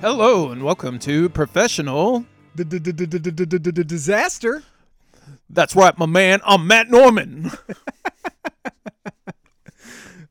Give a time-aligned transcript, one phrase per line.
[0.00, 2.24] Hello and welcome to Professional.
[3.86, 4.62] Disaster.
[5.50, 6.40] That's right, my man.
[6.44, 7.50] I'm Matt Norman.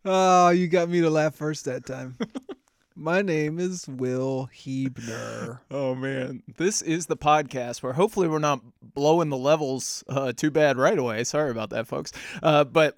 [0.10, 2.18] Oh, you got me to laugh first that time.
[2.96, 5.60] My name is Will Hebner.
[5.70, 10.50] Oh man, this is the podcast where hopefully we're not blowing the levels uh, too
[10.50, 11.26] bad right away.
[11.26, 12.14] Sorry about that, folks.
[12.42, 12.96] Uh, but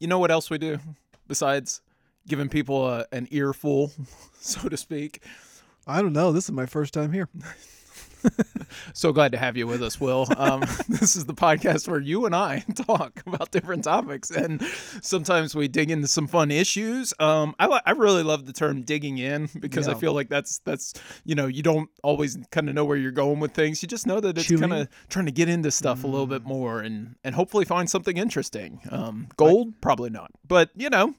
[0.00, 0.78] you know what else we do
[1.28, 1.82] besides
[2.26, 3.92] giving people a, an earful,
[4.40, 5.22] so to speak?
[5.86, 6.32] I don't know.
[6.32, 7.28] This is my first time here.
[8.92, 10.26] So glad to have you with us, Will.
[10.36, 14.62] Um, this is the podcast where you and I talk about different topics, and
[15.00, 17.14] sometimes we dig into some fun issues.
[17.20, 20.94] Um, I, I really love the term "digging in" because I feel like that's that's
[21.24, 23.82] you know you don't always kind of know where you're going with things.
[23.82, 26.44] You just know that it's kind of trying to get into stuff a little bit
[26.44, 28.80] more and and hopefully find something interesting.
[28.90, 31.14] Um, gold, probably not, but you know,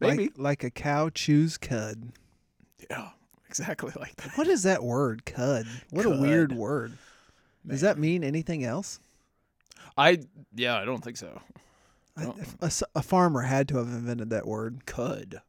[0.00, 0.24] maybe.
[0.24, 2.12] Like, like a cow chews cud.
[2.90, 3.10] yeah,
[3.50, 4.36] exactly like that.
[4.38, 5.66] What is that word, cud?
[5.90, 6.58] What a weird Cud.
[6.58, 6.92] word.
[7.66, 9.00] Does that mean anything else?
[9.98, 10.20] I
[10.54, 11.40] yeah, I don't think so.
[12.16, 12.34] I- Oh.
[12.94, 14.84] a, farmer had to have invented that word.
[14.84, 15.40] Cud.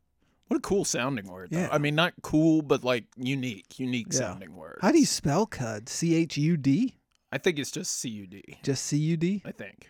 [0.48, 1.50] What a cool sounding word.
[1.52, 1.60] though.
[1.60, 1.70] Yeah.
[1.72, 4.20] I mean, not cool, but like unique, unique Yeah.
[4.20, 4.80] sounding word.
[4.82, 5.90] How do you spell cud?
[5.90, 6.96] C H U D?
[7.32, 8.60] I think it's just C U D.
[8.64, 9.42] Just C U D?
[9.46, 9.90] I think.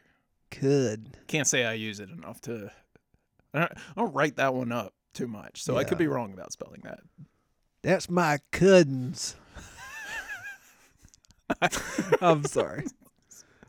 [0.49, 1.17] Cud.
[1.27, 2.71] Can't say I use it enough to.
[3.53, 6.31] I don't, I don't write that one up too much, so I could be wrong
[6.33, 6.99] about spelling that.
[7.83, 9.35] That's my cuddins.
[12.21, 12.85] I'm sorry.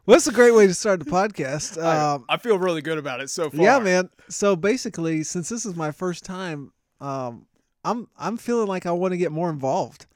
[0.04, 1.82] Well, that's a great way to start the podcast.
[1.82, 3.60] I- Um, I, feel really good about it so far.
[3.62, 4.10] yeah, man.
[4.28, 7.46] So basically, since this is my first time, um,
[7.84, 10.06] I'm I'm feeling like I want to get more involved.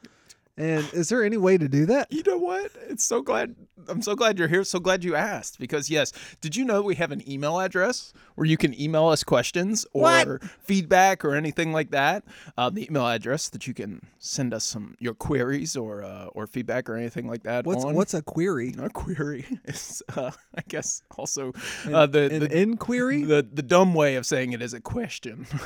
[0.59, 2.11] And is there any way to do that?
[2.11, 2.71] You know what?
[2.89, 3.55] It's so glad.
[3.89, 4.65] I'm so glad you're here.
[4.65, 8.47] So glad you asked because yes, did you know we have an email address where
[8.47, 10.43] you can email us questions or What?
[10.61, 12.25] feedback or anything like that?
[12.57, 16.47] Um, the email address that you can send us some your queries or uh, or
[16.47, 17.67] feedback or anything like that.
[17.67, 17.95] What's on.
[17.95, 18.75] what's a query?
[18.79, 19.45] a query?
[19.67, 21.53] Is uh, I guess also
[21.93, 23.25] uh, the An the, inquiry?
[23.25, 25.47] the the dumb way of saying it is a question.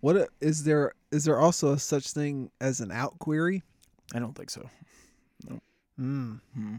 [0.00, 0.92] What a- is there?
[1.10, 3.64] Is there also a such thing as an out query?
[4.16, 4.68] I don't think so.
[5.96, 6.34] Hmm.
[6.54, 6.76] Hmm.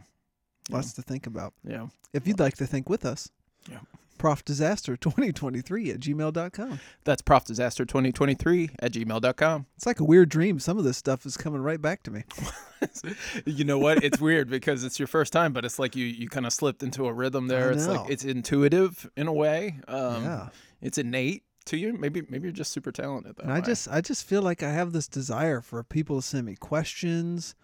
[0.69, 1.53] Lots to think about.
[1.63, 1.87] Yeah.
[2.13, 3.29] If you'd like to think with us,
[3.69, 3.79] Yeah.
[4.17, 6.79] Prof Disaster 2023 at gmail.com.
[7.03, 9.65] That's profdisaster2023 at gmail.com.
[9.75, 10.59] It's like a weird dream.
[10.59, 12.23] Some of this stuff is coming right back to me.
[13.45, 14.03] you know what?
[14.03, 16.81] It's weird because it's your first time, but it's like you you kind of slipped
[16.81, 17.69] into a rhythm there.
[17.71, 19.79] It's like it's intuitive in a way.
[19.87, 20.47] Um, yeah.
[20.81, 21.93] It's innate to you.
[21.93, 24.91] Maybe maybe you're just super talented And I just I just feel like I have
[24.91, 27.55] this desire for people to send me questions,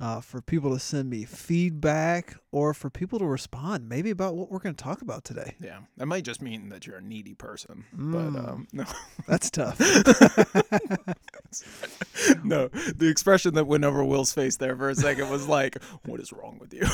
[0.00, 4.50] uh, for people to send me feedback, or for people to respond, maybe about what
[4.50, 5.54] we're going to talk about today.
[5.60, 7.84] yeah, that might just mean that you're a needy person.
[7.96, 8.12] Mm.
[8.12, 8.84] But um, no,
[9.28, 9.78] That's tough.
[12.44, 12.68] no.
[12.68, 16.32] The expression that went over Will's face there for a second was like, "What is
[16.32, 16.86] wrong with you?"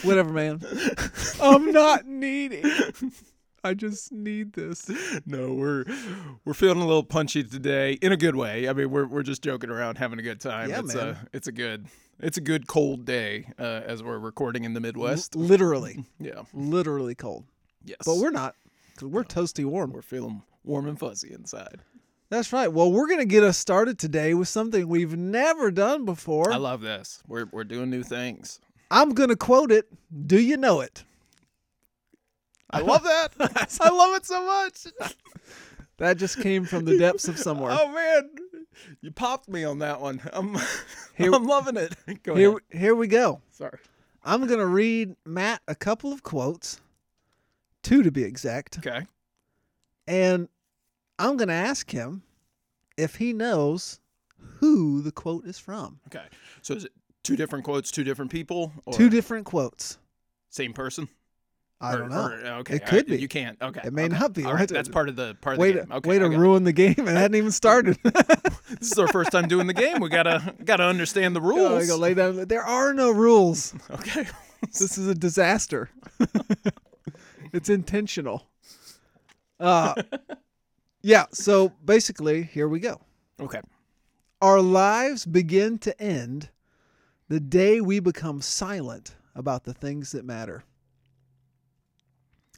[0.02, 0.60] Whatever, man.
[1.40, 2.62] I'm not needy.
[3.62, 4.90] I just need this.
[5.26, 5.84] no, we're
[6.44, 8.68] we're feeling a little punchy today in a good way.
[8.68, 10.70] I mean, we're we're just joking around, having a good time.
[10.70, 11.08] Yeah, it's man.
[11.08, 11.86] a it's a good
[12.18, 15.34] it's a good cold day uh, as we're recording in the Midwest.
[15.36, 16.42] Literally, Yeah.
[16.54, 17.44] literally cold.
[17.84, 17.98] Yes.
[18.04, 18.54] But we're not.
[18.96, 19.92] 'cause we're toasty warm.
[19.92, 21.80] we're feeling warm and fuzzy inside.
[22.28, 22.68] That's right.
[22.72, 26.52] Well, we're going to get us started today with something we've never done before.
[26.52, 27.22] I love this.
[27.26, 28.60] We're we're doing new things.
[28.90, 29.86] I'm going to quote it.
[30.26, 31.04] Do you know it?
[32.72, 33.32] I love that.
[33.80, 34.86] I love it so much.
[35.98, 37.76] That just came from the depths of somewhere.
[37.78, 38.30] Oh man,
[39.02, 40.20] you popped me on that one.
[40.32, 40.56] I'm
[41.16, 41.94] Here- I'm loving it.
[42.22, 42.62] Go Here, ahead.
[42.70, 43.40] here we go.
[43.50, 43.78] Sorry.
[44.24, 46.80] I'm going to read Matt a couple of quotes,
[47.82, 49.06] two to be exact, Okay.
[50.06, 50.48] and
[51.18, 52.22] I'm going to ask him
[52.96, 53.98] if he knows
[54.58, 56.00] who the quote is from.
[56.08, 56.24] Okay.
[56.62, 59.98] So is it two different quotes, two different people, or Two different quotes.
[60.50, 61.08] same person?
[61.82, 62.26] I Or- don't know.
[62.26, 62.74] or- okay.
[62.76, 63.18] It could right, be.
[63.20, 63.56] You can't.
[63.62, 63.80] Okay.
[63.84, 64.18] It may okay.
[64.18, 64.44] not be.
[64.44, 64.68] All right.
[64.68, 65.96] That's part of the part of way the to, game.
[65.96, 66.08] Okay.
[66.10, 66.36] way to it.
[66.36, 66.94] ruin the game.
[66.98, 67.98] It hadn't even started.
[68.78, 69.98] This is our first time doing the game.
[70.00, 71.88] We gotta gotta understand the Oh, rules.
[71.88, 72.36] go lay down.
[72.46, 73.74] There are no rules.
[73.90, 74.26] Okay.
[74.62, 75.90] This is a disaster.
[77.52, 78.46] it's intentional.
[79.58, 79.94] Uh,
[81.02, 81.24] yeah.
[81.32, 83.00] So basically, here we go.
[83.40, 83.60] Okay.
[84.40, 86.50] Our lives begin to end
[87.28, 90.62] the day we become silent about the things that matter.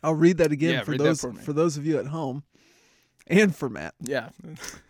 [0.03, 2.43] I'll read that again Yeah, for those for for those of you at home
[3.27, 3.95] and for Matt.
[4.01, 4.31] Yeah.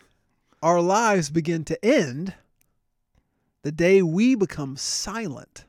[0.63, 2.35] Our lives begin to end
[3.63, 5.65] the day we become silent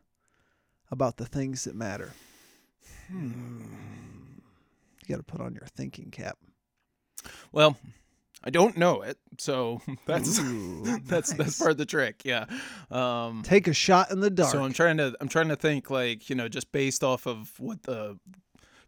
[0.91, 2.11] about the things that matter.
[3.07, 3.61] Hmm.
[5.05, 6.37] You got to put on your thinking cap.
[7.51, 7.75] Well,
[8.43, 12.21] I don't know it, so that's Ooh, that's that's part of the trick.
[12.23, 12.45] Yeah.
[12.91, 14.51] Um, Take a shot in the dark.
[14.51, 17.51] so I'm trying to I'm trying to think like you know just based off of
[17.59, 18.17] what the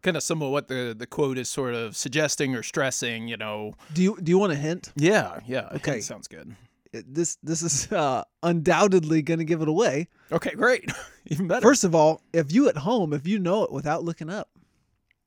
[0.06, 3.26] kind of some of what the the quote is sort of suggesting or stressing.
[3.28, 3.74] You know.
[3.92, 4.92] do you do you want a hint?
[4.96, 5.40] Yeah.
[5.46, 5.68] Yeah.
[5.74, 6.00] Okay.
[6.00, 6.54] sounds good.
[6.92, 10.08] It- This this is uh, undoubtedly going to give it away.
[10.32, 10.52] Okay.
[10.54, 10.90] Great.
[11.26, 11.60] Even better.
[11.62, 14.48] First of all, if you at home, if you know it without looking up,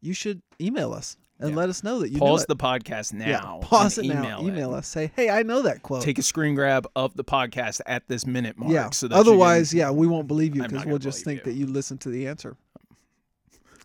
[0.01, 1.55] you should email us and Yeah.
[1.57, 2.47] let us know that you pause it.
[2.47, 3.27] the podcast now.
[3.61, 4.39] yeah, pause it and now.
[4.39, 4.47] email it.
[4.47, 4.87] Email us.
[4.87, 6.01] Say, hey, I know that quote.
[6.03, 8.71] Take a screen grab of the podcast at this minute mark.
[8.71, 8.89] yeah.
[8.91, 11.65] So you can- Otherwise, yeah, we won't believe you because we'll just think that you
[11.67, 12.55] listened to the answer.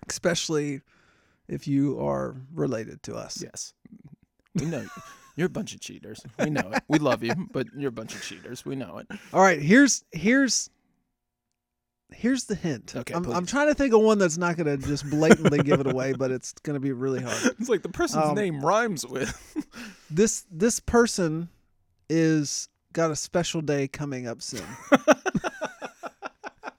[0.09, 0.81] Especially
[1.49, 3.43] if you are related to us.
[3.43, 3.75] Yes.
[4.55, 4.89] We know you.
[5.37, 6.25] You're a bunch of cheaters.
[6.39, 6.83] We know it.
[6.89, 8.65] We love you, but you're a bunch of cheaters.
[8.65, 9.09] We know it.
[9.33, 10.71] All right, here's here's
[12.12, 12.95] here's the hint.
[12.95, 15.81] Okay, I'm, I'm trying to think of one that's not going to just blatantly give
[15.81, 17.37] it away, but it's going to be really hard.
[17.59, 19.33] It's like the person's Um, name rhymes with.
[20.11, 21.49] This this person
[22.09, 24.62] is got a special day coming up soon.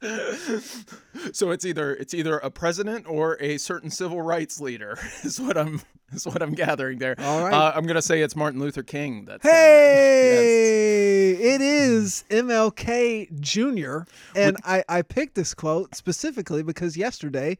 [1.31, 5.57] so it's either it's either a president or a certain civil rights leader is what
[5.57, 5.81] I'm
[6.11, 7.15] is what I'm gathering there.
[7.19, 7.53] All right.
[7.53, 9.25] Uh, I'm gonna say it's Martin Luther King.
[9.25, 9.55] That's uh, yes.
[9.55, 14.09] Hey, it is MLK Jr.
[14.35, 17.57] And I, I picked this quote specifically because yesterday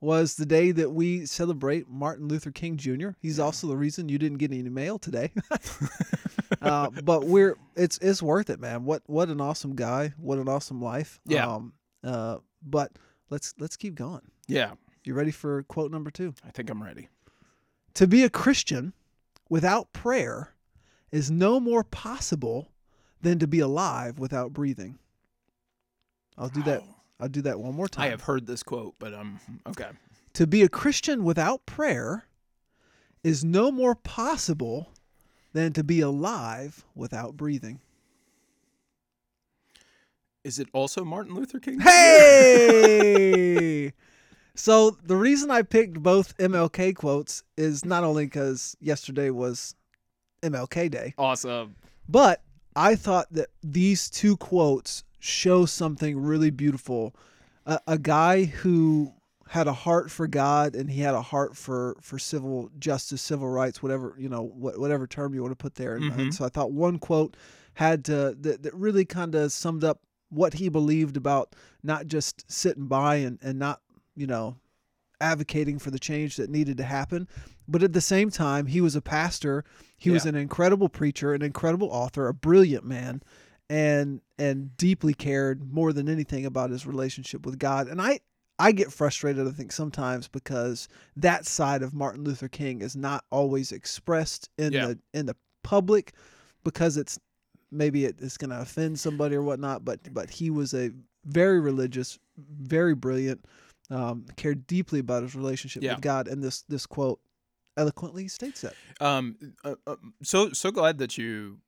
[0.00, 3.10] was the day that we celebrate Martin Luther King Jr.
[3.20, 5.32] He's also the reason you didn't get any mail today.
[6.62, 8.84] uh, but we're it's it's worth it, man.
[8.84, 10.12] What what an awesome guy.
[10.18, 11.20] What an awesome life.
[11.26, 11.46] Yeah.
[11.46, 11.72] Um,
[12.06, 12.92] uh, but
[13.30, 14.22] let's let's keep going.
[14.46, 14.72] Yeah,
[15.04, 16.34] You ready for quote number two?
[16.46, 17.08] I think I'm ready.
[17.94, 18.92] To be a Christian
[19.48, 20.54] without prayer
[21.10, 22.70] is no more possible
[23.22, 24.98] than to be alive without breathing.
[26.38, 26.82] I'll do that.
[27.18, 28.04] I'll do that one more time.
[28.04, 29.88] I have heard this quote, but um, okay.
[30.34, 32.26] To be a Christian without prayer
[33.24, 34.92] is no more possible
[35.54, 37.80] than to be alive without breathing.
[40.46, 41.80] Is it also Martin Luther King?
[41.80, 41.92] Hey!
[44.54, 49.74] so the reason I picked both MLK quotes is not only because yesterday was
[50.44, 51.74] MLK Day, Awesome.
[52.08, 52.44] But
[52.76, 57.16] I thought that these two quotes show something really beautiful.
[57.66, 59.14] A, a guy who
[59.48, 63.48] had a heart for God and he had a heart for, for civil justice, civil
[63.48, 65.96] rights, whatever you know, what, whatever term you want to put there.
[65.96, 66.34] And, and Mhm.
[66.34, 67.36] so I thought one quote
[67.74, 70.00] had to that, that really kind of summed up
[70.30, 73.80] what he believed about not just sitting by and, and not
[74.14, 74.56] you know
[75.20, 77.26] advocating for the change that needed to happen,
[77.66, 79.64] but at the same time he was a pastor
[79.98, 83.22] he was an incredible preacher, an incredible author, a brilliant man,
[83.70, 87.88] and and deeply cared more than anything about his relationship with God.
[87.88, 88.20] And I
[88.58, 90.86] I get frustrated I think sometimes because
[91.16, 94.86] that side of Martin Luther King is not always expressed in Yeah.
[94.88, 96.12] the in the public
[96.62, 97.18] because it's
[97.70, 99.84] maybe it is going to offend somebody or whatnot.
[99.84, 100.90] But but he was a
[101.24, 103.44] very religious, very brilliant,
[103.90, 105.94] um, cared deeply about his relationship Yeah.
[105.94, 106.28] with God.
[106.28, 107.20] And this this quote
[107.76, 108.74] eloquently states that.
[109.00, 111.58] Um, uh, uh, so so glad that you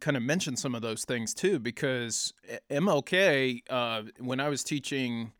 [0.00, 2.32] kind of mentioned some of those things too, because
[2.70, 5.32] MLK, uh, when I was teaching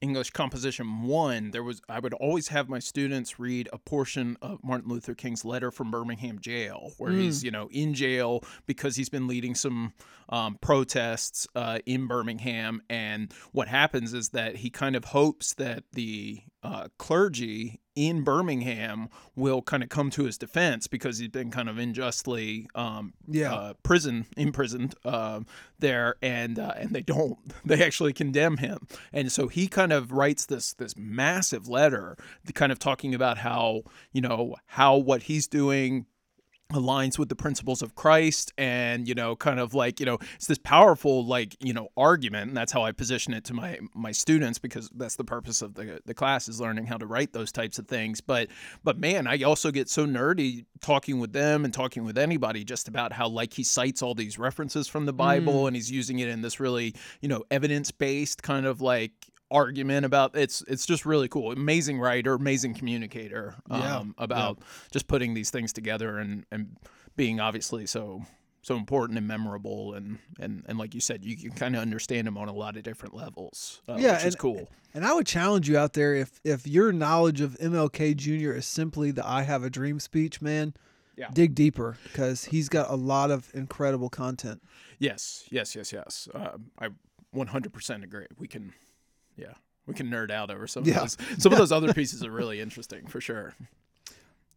[0.00, 4.62] English Composition One, there was I would always have my students read a portion of
[4.62, 9.08] Martin Luther King's letter from Birmingham jail, where he's you know in jail because he's
[9.08, 9.92] been leading some
[10.28, 15.84] um, protests uh, in Birmingham, and what happens is that he kind of hopes that
[15.92, 21.50] the uh, clergy in Birmingham will kind of come to his defense because he's been
[21.50, 23.52] kind of unjustly um, Yeah.
[23.54, 25.46] uh, prison imprisoned um,
[25.78, 27.38] there, and uh, and they don't.
[27.64, 32.16] They actually condemn him, and so he kind of writes this this massive letter,
[32.54, 36.06] kind of talking about how you know how what he's doing
[36.72, 40.46] aligns with the principles of Christ and you know kind of like you know it's
[40.46, 44.12] this powerful like you know argument and that's how I position it to my my
[44.12, 47.52] students because that's the purpose of the the class is learning how to write those
[47.52, 48.20] types of things.
[48.20, 48.48] But
[48.84, 52.86] but man I also get so nerdy talking with them and talking with anybody just
[52.86, 55.68] about how like he cites all these references from the Bible mm.
[55.68, 59.17] and he's using it in this really you know evidence based kind of like
[59.50, 64.58] argument about it's it's just really cool amazing writer amazing communicator um, Yeah, about
[64.92, 66.76] just putting these things together and and
[67.16, 68.22] being obviously so
[68.60, 72.28] so important and memorable and and and like you said you can kind of understand
[72.28, 75.26] him on a lot of different levels uh, Yeah, which is cool And I would
[75.26, 78.52] challenge you out there if if your knowledge of MLK Jr.
[78.52, 80.74] is simply the "I have a dream" speech, man.
[81.16, 81.30] Yeah.
[81.32, 84.60] Dig deeper because he's got a lot of incredible content.
[84.98, 86.88] yes yes yes yes uh, i
[87.34, 88.72] 100% agree we can
[89.38, 89.52] yeah
[89.86, 90.96] we can nerd out over some Yeah.
[91.02, 93.54] of those some of those other pieces are really interesting for sure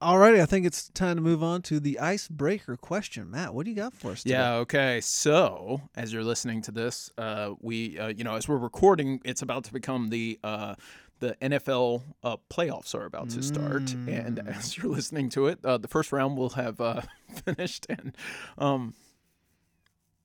[0.02, 3.30] Alrighty, I think it's time to move on to the icebreaker question.
[3.30, 4.24] Matt, what do you got for us?
[4.24, 4.34] Today?
[4.34, 4.54] Yeah.
[4.56, 5.00] Okay.
[5.00, 9.44] So as you're listening to this, uh, we, uh, you know, as we're recording, it's
[9.44, 10.74] about to become the uh,
[11.20, 14.48] the NFL uh, playoffs are about to start, and Mm.
[14.58, 17.02] as you're listening to it, uh, the first round will have uh,
[17.46, 18.18] finished, and
[18.58, 18.96] um,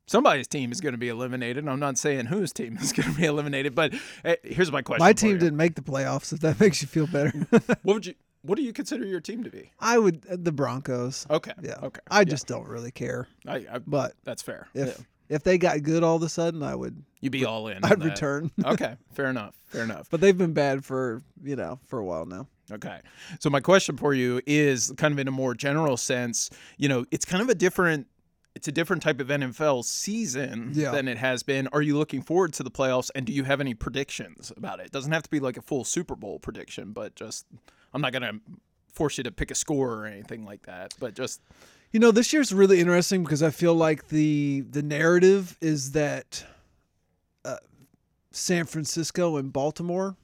[0.06, 1.68] somebody's team is going to be eliminated.
[1.68, 3.94] I'm not saying whose team is going to be eliminated, but
[4.24, 6.32] uh, here's my question: My team didn't make the playoffs.
[6.32, 7.32] If that makes you feel better,
[7.82, 8.14] What would you?
[8.42, 9.72] What do you consider your team to be?
[9.80, 11.26] I would uh, the Broncos.
[11.28, 11.52] Okay.
[11.62, 11.78] Yeah.
[11.82, 12.00] Okay.
[12.10, 12.24] I Yeah.
[12.24, 13.26] just don't really care.
[13.46, 14.68] I, I, But that's fair.
[14.72, 15.04] if Yeah.
[15.36, 17.82] if they got good all of a sudden, I would You'd be all in.
[17.84, 18.52] I'd return.
[18.64, 18.94] okay.
[19.14, 19.54] Fair enough.
[19.66, 20.06] Fair enough.
[20.10, 22.46] but they've been bad for you know for a while now.
[22.70, 23.00] Okay.
[23.40, 27.04] So my question for you is kind of in a more general sense, you know,
[27.10, 28.06] it's kind of a different
[28.56, 30.90] it's a different type of NFL season Yeah.
[30.90, 31.68] than it has been.
[31.68, 34.86] Are you looking forward to the playoffs and do you have any predictions about it?
[34.86, 37.46] It doesn't have to be like a full Super Bowl prediction, but just
[37.94, 38.40] I'm not going to
[38.92, 41.40] force you to pick a score or anything like that, but just
[41.92, 46.44] You know, this year's really interesting because I feel like the the narrative is that
[47.44, 47.56] uh,
[48.32, 50.16] San Francisco and Baltimore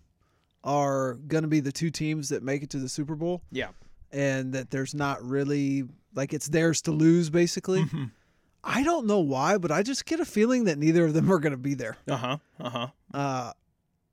[0.64, 3.68] are going to be the two teams that make it to the Super Bowl, yeah.
[4.10, 5.84] and that there's not really
[6.14, 7.30] like it's theirs to lose.
[7.30, 8.10] Basically, Mhm.
[8.64, 11.38] I don't know why, but I just get a feeling that neither of them are
[11.40, 11.96] going to be there.
[12.08, 12.38] Uh-huh.
[12.60, 12.86] Uh-huh.
[13.12, 13.52] Uh,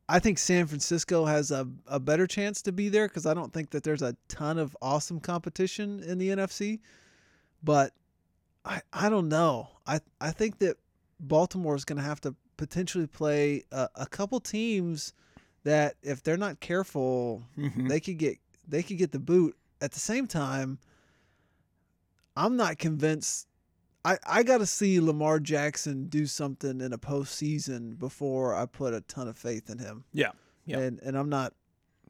[0.07, 3.53] I think San Francisco has a, a better chance to be there because I don't
[3.53, 6.79] think that there's a ton of awesome competition in the NFC.
[7.63, 7.93] But
[8.65, 9.69] I I don't know.
[9.85, 10.77] I I think that
[11.19, 15.13] Baltimore is going to have to potentially play a, a couple teams
[15.63, 17.87] that if they're not careful, Mhm.
[17.87, 18.37] they could get
[18.67, 19.55] they could get the boot.
[19.81, 20.79] At the same time,
[22.35, 23.47] I'm not convinced.
[24.05, 28.93] I, I got to see Lamar Jackson do something in a postseason before I put
[28.93, 30.05] a ton of faith in him.
[30.13, 30.31] Yeah,
[30.65, 30.79] yeah.
[30.79, 31.53] And and I'm not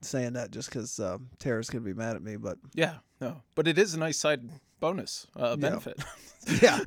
[0.01, 2.95] saying that just because uh, Tara's gonna be mad at me, but Yeah.
[3.19, 3.41] No.
[3.55, 6.01] But it is a nice side bonus uh, benefit.
[6.61, 6.79] yeah.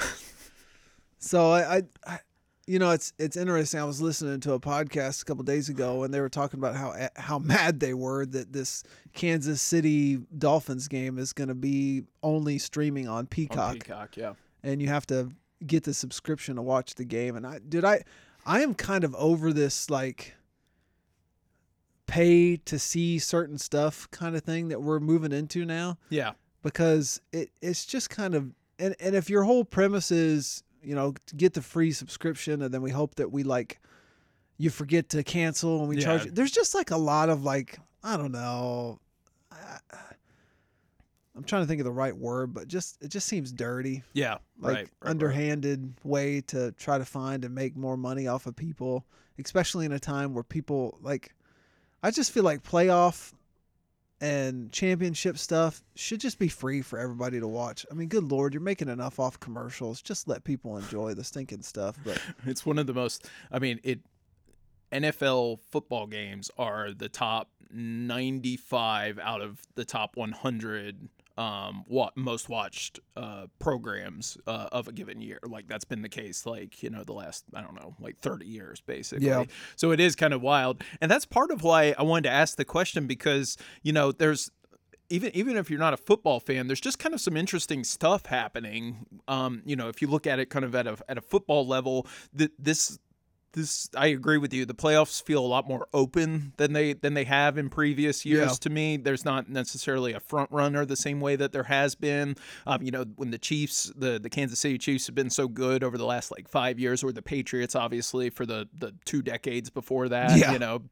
[1.19, 2.19] so I, I, I,
[2.67, 3.81] you know, it's it's interesting.
[3.81, 6.77] I was listening to a podcast a couple days ago, and they were talking about
[6.77, 11.55] how eh, how mad they were that this Kansas City Dolphins game is going to
[11.55, 14.33] be only streaming on On Peacock, Peacock, yeah.
[14.63, 15.33] And you have to
[15.67, 17.37] get the subscription to watch the game.
[17.37, 18.03] And I did I,
[18.47, 20.35] I am kind of over this like
[22.07, 26.33] pay to see certain stuff kind of thing that we're moving into now Yeah.
[26.63, 31.15] because it it's just kind of and and if your whole premise is you know
[31.37, 33.81] get the free subscription and then we hope that we like
[34.59, 36.05] you forget to cancel and we Yeah.
[36.05, 38.99] charge you there's just like a lot of like I don't know
[39.51, 39.79] I,
[41.43, 44.39] I'm trying to think of the right word but just it just seems dirty Yeah.
[44.61, 44.75] like right.
[44.77, 45.11] right, right.
[45.11, 49.05] underhanded way to try to find and make more money off of people
[49.39, 51.35] especially in a time where people like
[52.03, 53.33] I just feel like playoff
[54.21, 57.85] and championship stuff should just be free for everybody to watch.
[57.91, 60.01] I mean, good lord, you're making enough off commercials.
[60.01, 61.97] Just let people enjoy the stinking stuff.
[62.05, 63.29] But It's one of the most.
[63.51, 64.01] I mean, it.
[64.93, 71.09] NFL football games are the top 95 out of the top 100
[71.39, 76.09] um what most watched uh programs uh, of a given year like that's been the
[76.09, 79.45] case like you know the last i don't know like 30 years basically Yeah.
[79.77, 82.57] so it is kind of wild and that's part of why i wanted to ask
[82.57, 84.51] the question because you know there's
[85.11, 88.25] even even if you're not a football fan, there's just kind of some interesting stuff
[88.27, 89.05] happening.
[89.29, 91.67] Um, you know, if you look at it kind of at a at a football
[91.67, 92.07] level,
[92.39, 92.99] th- this
[93.53, 94.65] this I agree with you.
[94.65, 98.51] The playoffs feel a lot more open than they than they have in previous years.
[98.53, 98.57] Yeah.
[98.61, 102.37] To me, there's not necessarily a front runner the same way that there has been.
[102.67, 105.85] Um, you know, when the Chiefs, the the Kansas City Chiefs, have been so good
[105.85, 109.71] over the last like five years, or the Patriots, obviously for the the two decades
[109.71, 110.39] before that.
[110.39, 110.53] Yeah.
[110.53, 110.83] You know,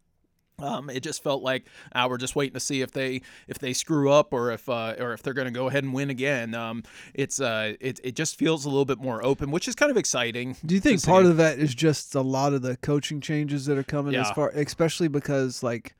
[0.62, 3.72] um, it just felt like uh, we're just waiting to see if they if they
[3.72, 6.54] screw up or if uh, or if they're going to go ahead and win again.
[6.54, 6.82] Um,
[7.14, 9.96] it's uh, it, it just feels a little bit more open, which is kind of
[9.96, 10.56] exciting.
[10.64, 11.30] do you think part see.
[11.30, 14.50] of that is just a lot of the coaching changes that are coming as far,
[14.50, 15.94] especially because like,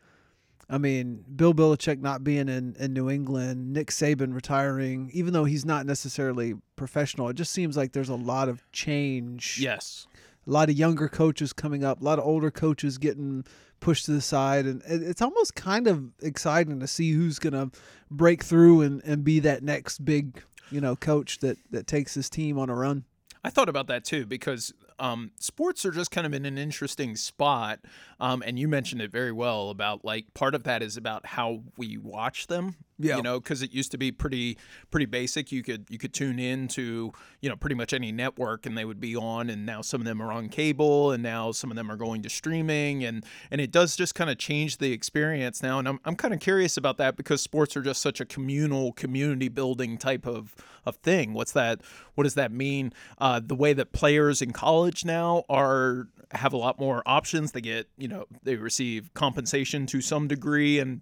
[0.68, 5.44] I mean, Bill Belichick not being in, in New England, Nick Saban retiring, even though
[5.44, 9.58] he's not necessarily professional, it just seems like there's a lot of change.
[9.60, 10.06] Yes.
[10.50, 13.44] A lot of younger coaches coming up, a lot of older coaches getting
[13.78, 17.52] pushed to the side, and it- it's almost kind of exciting to see who's going
[17.52, 17.70] to
[18.10, 22.28] break through and, and be that next big, you know, coach that that takes his
[22.28, 23.04] team on a run.
[23.44, 27.16] I thought about that too because um, sports are just kind of in an interesting
[27.16, 27.80] spot,
[28.18, 31.62] um, and you mentioned it very well about like part of that is about how
[31.78, 33.16] we watch them Yeah.
[33.16, 34.58] you know, because it used to be pretty
[34.90, 35.50] pretty basic.
[35.50, 38.84] You could you could tune in to you know pretty much any network and they
[38.84, 39.50] would be on.
[39.50, 42.22] And now some of them are on cable, and now some of them are going
[42.22, 45.78] to streaming, and and it does just kind of change the experience now.
[45.78, 48.92] And I'm I'm kind of curious about that because sports are just such a communal,
[48.92, 50.54] community building type of
[50.86, 51.32] of thing.
[51.32, 51.80] What's that?
[52.14, 52.92] What does that mean?
[53.18, 57.52] Uh, the way that players in college now are have a lot more options.
[57.52, 61.00] They get you know they receive compensation to some degree and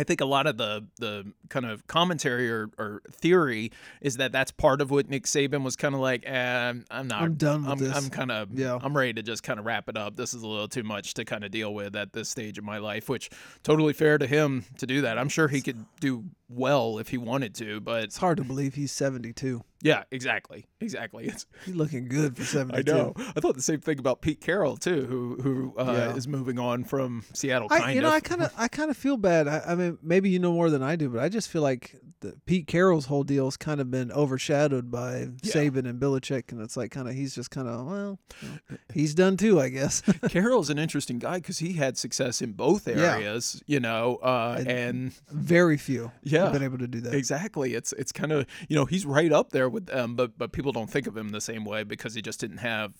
[0.00, 4.32] I think a lot of the the kind of commentary or, or theory is that
[4.32, 6.24] that's part of what Nick Saban was kind of like.
[6.24, 7.22] Eh, I'm not.
[7.22, 8.58] I'm done with I'm, this." I'm kind of.
[8.58, 8.78] Yeah.
[8.80, 10.16] I'm ready to just kind of wrap it up.
[10.16, 12.64] This is a little too much to kind of deal with at this stage of
[12.64, 13.10] my life.
[13.10, 13.28] Which
[13.62, 15.18] totally fair to him to do that.
[15.18, 18.74] I'm sure he could do well if he wanted to, but It's hard to believe
[18.74, 19.62] he's 72.
[19.82, 21.26] yeah, exactly, exactly.
[21.26, 22.92] It's He's looking good for 72.
[22.92, 23.14] I know.
[23.16, 26.16] I thought the same thing about Pete Carroll too, who who uh, Yeah.
[26.16, 27.68] is moving on from Seattle.
[27.68, 28.02] Kind I, you of.
[28.04, 29.48] know, I kind of, I kind of feel bad.
[29.48, 31.96] I, I mean, maybe you know more than I do, but I just feel like
[32.20, 35.52] the Pete Carroll's whole deal's kind of been overshadowed by Yeah.
[35.52, 38.76] Saban and Belichick, and it's like kind of he's just kind of well, you know,
[38.92, 40.02] he's done too, I guess.
[40.28, 44.68] Carroll's an interesting guy because he had success in both areas, you know, uh, And-
[44.68, 46.39] and Very few Yeah.
[46.44, 47.14] Have been able to do that.
[47.14, 50.52] exactly, it's it's kind of you know he's right up there with them, but but
[50.52, 52.92] people don't think of him the same way because he just didn't have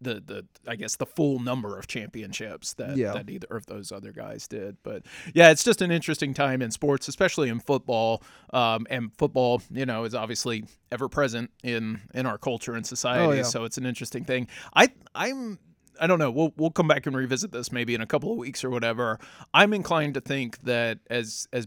[0.00, 3.12] the the I guess the full number of championships that Yeah.
[3.14, 4.76] that either of those other guys did.
[4.84, 5.02] But
[5.34, 8.22] yeah, it's just an interesting time in sports, especially in football.
[8.52, 13.24] Um, and football, you know, is obviously ever present in in our culture and society.
[13.24, 13.42] Oh, yeah.
[13.42, 14.46] So it's an interesting thing.
[14.72, 15.58] I I'm
[16.00, 16.30] I don't know.
[16.30, 19.18] We'll we'll come back and revisit this maybe in a couple of weeks or whatever.
[19.54, 21.66] I'm inclined to think that as as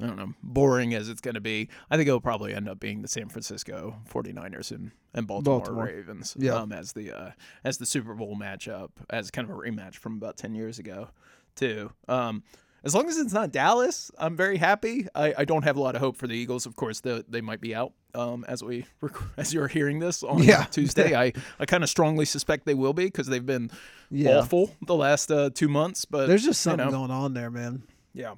[0.00, 2.80] I don't know, boring as it's going to be, I think it'll probably end up
[2.80, 5.84] being the San Francisco 49ers and, and Baltimore, Baltimore.
[5.84, 6.54] Ravens Yeah.
[6.54, 7.30] um, as the uh,
[7.62, 11.10] as the Super Bowl matchup, as kind of a rematch from about 10 years ago,
[11.54, 11.92] too.
[12.08, 12.42] Um,
[12.84, 15.06] as long as it's not Dallas, I'm very happy.
[15.14, 16.66] I, I don't have a lot of hope for the Eagles.
[16.66, 20.22] Of course, the, they might be out um, as we rec- as you're hearing this
[20.22, 20.64] on Yeah.
[20.70, 21.14] Tuesday.
[21.14, 23.70] I, I kind of strongly suspect they will be because they've been
[24.10, 24.38] Yeah.
[24.38, 26.04] awful the last uh, two months.
[26.04, 26.98] But There's just you something know.
[26.98, 27.82] going on there, man.
[28.12, 28.34] Yeah.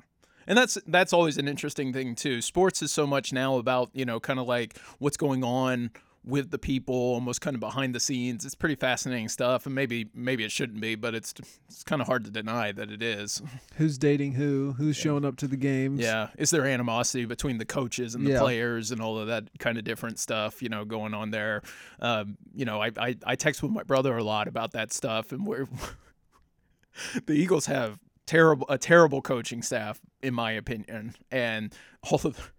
[0.49, 2.40] And that's that's always an interesting thing too.
[2.40, 5.90] Sports is so much now about, you know, kind of like what's going on
[6.27, 8.45] with the people, almost kind of behind the scenes.
[8.45, 11.33] It's pretty fascinating stuff and maybe maybe it shouldn't be, but it's
[11.69, 13.41] it's kind of hard to deny that it is.
[13.77, 14.75] Who's dating who?
[14.77, 16.01] Who's showing up to the games?
[16.01, 16.29] Yeah.
[16.37, 18.41] Is there animosity between the coaches and the Yeah.
[18.41, 21.62] players and all of that kind of different stuff, you know, going on there?
[22.01, 25.31] Um, you know, I, I, I text with my brother a lot about that stuff
[25.31, 25.69] and we're
[27.27, 31.15] the Eagles have terrible a terrible coaching staff, in my opinion.
[31.31, 32.53] And all of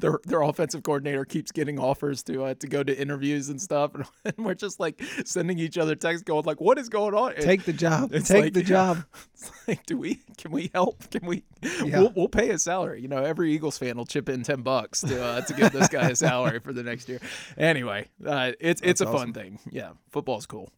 [0.00, 3.92] their their offensive coordinator keeps getting offers to uh, to go to interviews and stuff,
[4.24, 7.64] and we're just like sending each other texts, going like, "What is going on?" Take
[7.64, 8.12] the job.
[8.12, 9.04] It's Take like- the job.
[9.42, 10.20] It's like, do we?
[10.38, 11.10] Can we help?
[11.10, 11.42] Can we?
[11.62, 11.98] Yeah.
[11.98, 13.00] We'll, we'll pay a salary.
[13.02, 15.88] You know, every Eagles fan will chip in ten bucks to uh, to give this
[15.88, 17.20] guy a salary for the next year.
[17.58, 19.58] Anyway, uh, it's it's a That's fun thing.
[19.70, 20.70] Yeah, football's cool,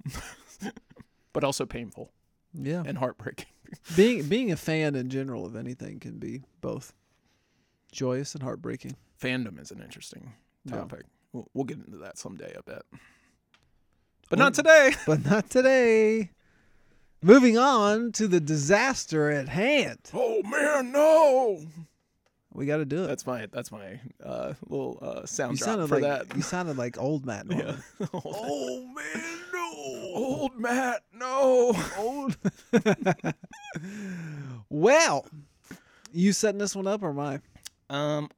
[1.35, 2.11] but also painful
[2.55, 2.83] Yeah.
[2.87, 3.47] and heartbreaking.
[3.97, 6.95] being being a fan in general of anything can be both
[7.93, 8.97] joyous and heartbreaking.
[9.21, 10.33] Fandom is an interesting
[10.65, 10.77] Yeah.
[10.79, 11.05] topic.
[11.33, 12.83] We'll, we'll get into that someday, I bet.
[14.31, 14.93] But not today.
[15.07, 16.31] But not today.
[17.23, 19.99] Moving on to the disaster at hand.
[20.13, 21.59] Oh man, no!
[22.53, 23.07] We got to do it.
[23.09, 26.37] That's my that's my uh, little uh, you sound drop sounded for like that.
[26.37, 27.47] you sounded like old Matt.
[27.51, 27.77] Yeah.
[28.15, 30.11] oh man, no!
[30.15, 31.75] Old Matt, no!
[31.99, 32.37] Old.
[34.69, 35.27] well,
[36.13, 37.41] you setting this one up or am I?
[37.91, 38.31] Um,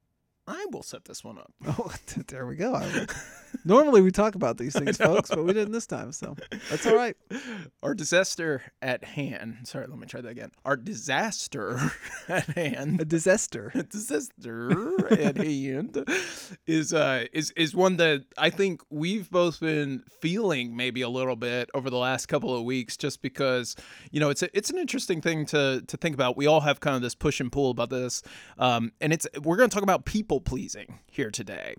[0.48, 1.52] I will set this one up.
[1.78, 1.92] Oh,
[2.28, 2.74] there we go.
[2.74, 3.06] I-
[3.64, 6.36] Normally we talk about these things, folks, but we didn't this time, so
[6.70, 7.16] that's all right.
[7.82, 9.56] Our disaster at hand.
[9.64, 10.52] Sorry, let me try that again.
[10.64, 11.80] Our disaster
[12.28, 13.08] at A hand.
[13.08, 13.72] disaster.
[13.90, 16.04] disaster at hand
[16.66, 21.36] is uh is is one that I think we've both been feeling maybe a little
[21.36, 23.74] bit over the last couple of weeks just because
[24.10, 26.80] you know it's a, it's an interesting thing to to think about we all have
[26.80, 28.22] kind of this push and pull about this
[28.58, 31.74] um and it's we're going to talk about people pleasing here today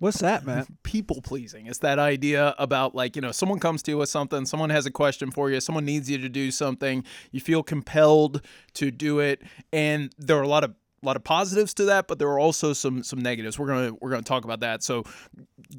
[0.00, 0.66] What's that, man?
[0.82, 1.66] people pleasing.
[1.66, 4.86] It's that idea about like, you know, someone comes to you with something, someone has
[4.86, 8.42] a question for you, someone needs you to do something, you feel compelled
[8.74, 12.08] to do it, and there are a lot of a lot of positives to that,
[12.08, 13.58] but there are also some some negatives.
[13.58, 14.82] We're gonna we're gonna talk about that.
[14.82, 15.04] So,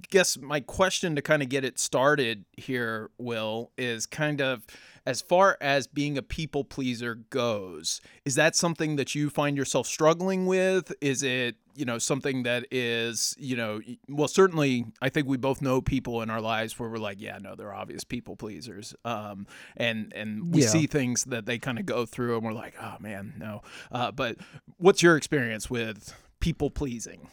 [0.10, 4.65] guess my question to kind of get it started here, Will, is kind of
[5.06, 8.02] as far as being a people pleaser goes.
[8.26, 10.94] Is that something that you find yourself struggling with?
[11.02, 15.62] Is it you know something that is you know well certainly I think we both
[15.62, 19.48] know people in our lives where we're like yeah no they're obvious people pleasers um
[19.78, 20.68] and and we Yeah.
[20.68, 24.12] see things that they kind of go through and we're like oh man no uh,
[24.12, 24.36] but
[24.80, 27.30] what's your experience with people pleasing?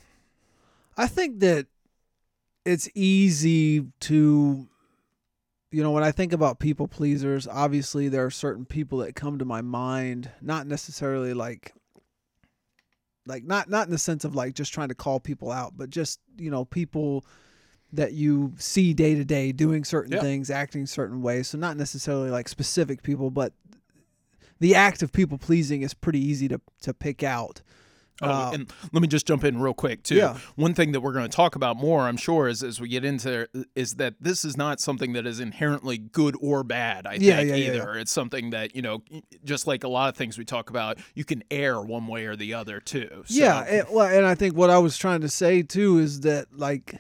[0.97, 1.67] I think that
[2.65, 4.69] it's easy to
[5.71, 9.39] you know when I think about people pleasers, obviously there are certain people that come
[9.39, 11.75] to my mind, not necessarily like
[13.27, 15.91] like not not in the sense of like just trying to call people out, but
[15.91, 17.25] just, you know, people
[17.93, 20.21] that you see day to day doing certain Yeah.
[20.21, 21.49] things, acting certain ways.
[21.49, 23.53] So not necessarily like specific people, but
[24.61, 27.61] the act of people pleasing is pretty easy to to pick out.
[28.21, 30.17] Oh, Uh, and let me just jump in real quick too.
[30.17, 30.39] Yeah.
[30.57, 33.05] One thing that we're going to talk about more, I'm sure, is as we get
[33.05, 37.07] into is that this is not something that is inherently good or bad.
[37.07, 37.95] I Yeah, think yeah, either.
[37.95, 39.03] It's something that you know,
[39.45, 42.35] just like a lot of things we talk about, you can err one way or
[42.37, 43.23] the other too.
[43.27, 46.21] So, Yeah, and, well, and I think what I was trying to say too is
[46.21, 46.97] that like,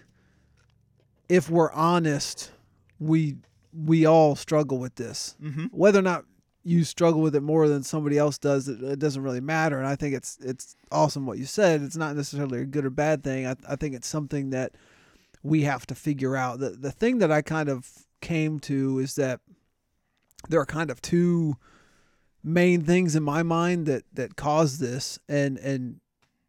[1.28, 2.50] if we're honest,
[2.98, 3.36] we
[3.72, 5.36] we all struggle with this.
[5.42, 5.68] Mhm.
[5.72, 6.24] Whether or not
[6.64, 9.78] you struggle with it more than somebody else does, it, it doesn't really matter.
[9.78, 11.82] And I think it's it's awesome what you said.
[11.82, 13.46] It's not necessarily a good or bad thing.
[13.46, 14.72] I, I think it's something that
[15.42, 16.58] we have to figure out.
[16.58, 19.40] The the thing that I kind of came to is that
[20.48, 21.56] there are kind of two
[22.42, 26.00] main things in my mind that that cause this and and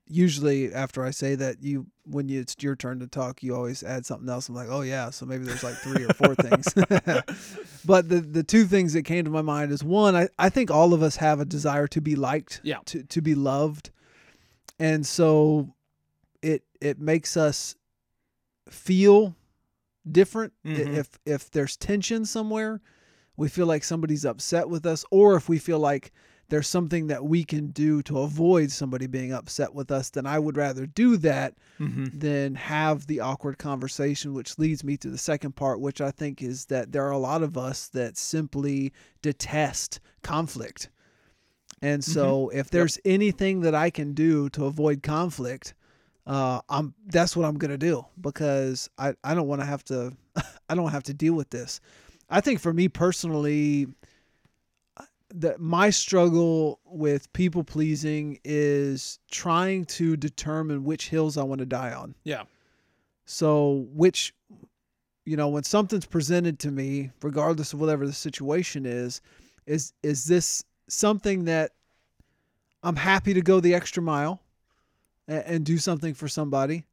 [0.08, 3.84] usually after I say that you when you, it's your turn to talk you always
[3.84, 6.74] add something else I'm like oh yeah so maybe there's like three or four things
[7.86, 10.72] but the the two things that came to my mind is one I, I think
[10.72, 12.78] all of us have a desire to be liked Yeah.
[12.86, 13.92] to to be loved
[14.80, 15.74] and so
[16.42, 17.76] it it makes us
[18.70, 19.36] feel
[20.10, 20.96] different Mhm.
[20.96, 22.82] if if there's tension somewhere
[23.38, 26.12] we feel like somebody's upset with us or if we feel like
[26.50, 30.40] there's something that we can do to avoid somebody being upset with us then I
[30.40, 32.20] would rather do that Mhm.
[32.20, 36.42] than have the awkward conversation which leads me to the second part which I think
[36.42, 40.90] is that there are a lot of us that simply detest conflict
[41.82, 45.74] and so if there's anything that I can do to avoid conflict
[46.28, 50.14] uh, I'm that's what I'm gonna do because I, I don't want to have to
[50.70, 51.80] I don't have to deal with this.
[52.30, 53.88] I think for me personally,
[55.34, 61.66] that my struggle with people pleasing is trying to determine which hills I want to
[61.66, 62.16] die on.
[62.24, 62.44] Yeah.
[63.26, 64.34] So which
[65.30, 69.22] you know, when something's presented to me, regardless of whatever the situation is,
[69.68, 71.74] is is this something that
[72.82, 74.42] I'm happy to go the extra mile
[75.28, 76.86] and, and do something for somebody?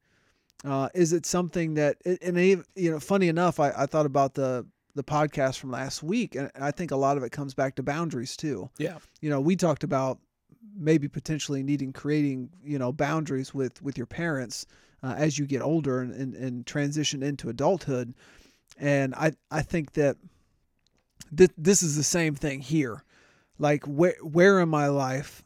[0.65, 4.35] Uh, is it something that and even, you know, funny enough, I, I thought about
[4.35, 4.67] the
[4.97, 7.83] the podcast from last week, and I think a lot of it comes back to
[7.83, 8.71] boundaries too.
[8.79, 8.99] Yeah.
[9.21, 10.19] You know, we talked about
[10.75, 14.67] maybe potentially needing creating you know boundaries with with your parents
[15.03, 18.15] uh, as you get older and, and and transition into adulthood,
[18.79, 20.17] and I I think that
[21.37, 23.05] th- this is the same thing here.
[23.59, 25.43] Like where where in my life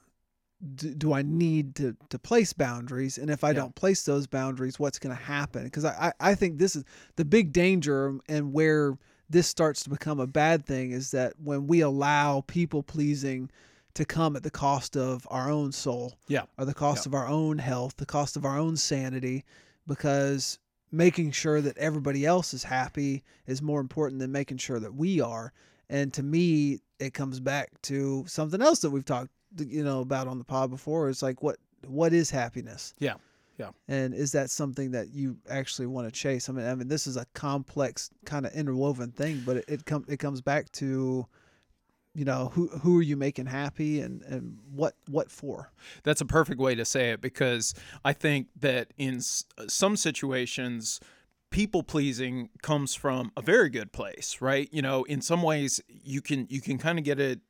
[0.74, 3.18] do, do I need to to place boundaries?
[3.18, 3.54] And if I Yeah.
[3.54, 5.64] don't place those boundaries, what's going to happen?
[5.64, 6.84] Because I, I I think this is
[7.16, 8.98] the big danger and where
[9.30, 13.48] this starts to become a bad thing is that when we allow people pleasing
[13.94, 16.42] to come at the cost of our own soul Yeah.
[16.58, 17.10] or the cost Yeah.
[17.10, 19.44] of our own health, the cost of our own sanity,
[19.86, 20.58] because
[20.92, 25.20] making sure that everybody else is happy is more important than making sure that we
[25.20, 25.52] are.
[25.88, 30.26] And to me, it comes back to something else that we've talked, you know, about
[30.28, 31.08] on the pod before.
[31.08, 32.94] It's like what what is happiness?
[32.98, 33.14] Yeah.
[33.60, 33.70] Yeah.
[33.88, 36.48] And is that something that you actually want to chase?
[36.48, 39.84] I mean, I mean, this is a complex kind of interwoven thing, but it, it
[39.84, 41.26] comes it comes back to,
[42.14, 45.72] you know, who who are you making happy and and what what for?
[46.04, 49.94] That's a perfect way to say it because I think that in s- uh, some
[49.96, 50.98] situations,
[51.50, 54.70] people pleasing comes from a very good place, right?
[54.72, 57.40] You know, in some ways, you can you can kind of get it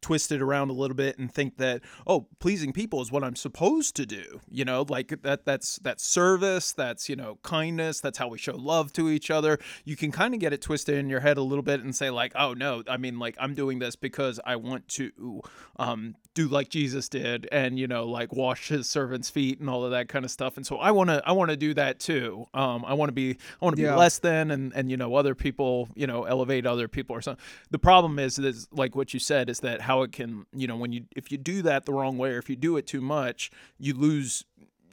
[0.00, 3.94] twisted around a little bit and think that oh pleasing people is what i'm supposed
[3.96, 8.28] to do you know like that that's that's service that's you know kindness that's how
[8.28, 9.58] we show love to each other.
[9.84, 12.10] You can kind of get it twisted in your head a little bit and say
[12.10, 15.42] like oh no i mean like i'm doing this because i want to
[15.76, 19.84] um do like jesus did and you know like wash his servants feet and all
[19.84, 20.56] of that kind of stuff.
[20.56, 22.46] And so i want to i want to do that too.
[22.54, 25.14] Um i want to be i want to be less than and and you know
[25.14, 29.12] other people you know elevate other people or something the problem is is like what
[29.14, 31.84] you said is that how it can you know when you if you do that
[31.84, 34.44] the wrong way or if you do it too much you lose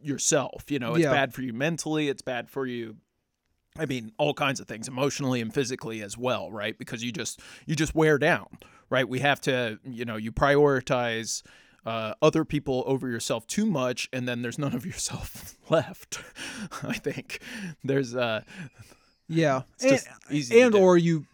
[0.01, 1.11] yourself you know it's Yeah.
[1.11, 2.97] bad for you mentally it's bad for you
[3.79, 6.75] I mean, all kinds of things, emotionally and physically as well, right?
[6.79, 8.47] Because you just you just wear down,
[8.89, 9.07] right?
[9.07, 11.43] We have to, you know, you prioritize
[11.85, 16.19] uh, other people over yourself too much, and then there's none of yourself left.
[16.81, 17.39] I think
[17.83, 18.41] there's uh,
[19.27, 20.07] Yeah, it's just
[20.51, 21.25] and, and or you,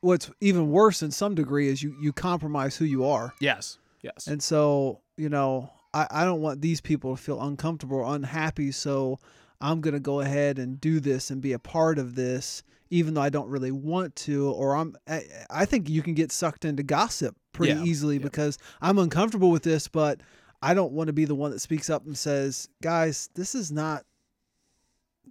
[0.00, 4.26] what's even worse in some degree is you you compromise who you are, yes, yes,
[4.26, 8.70] and so you know I, I don't want these people to feel uncomfortable or unhappy.
[8.72, 9.18] So
[9.60, 13.14] I'm going to go ahead and do this and be a part of this, even
[13.14, 14.50] though I don't really want to.
[14.50, 18.22] Or I'm, I, I think you can get sucked into gossip pretty Yeah, easily yeah.
[18.22, 20.20] because I'm uncomfortable with this, but
[20.62, 23.72] I don't want to be the one that speaks up and says, guys, this is
[23.72, 24.04] not.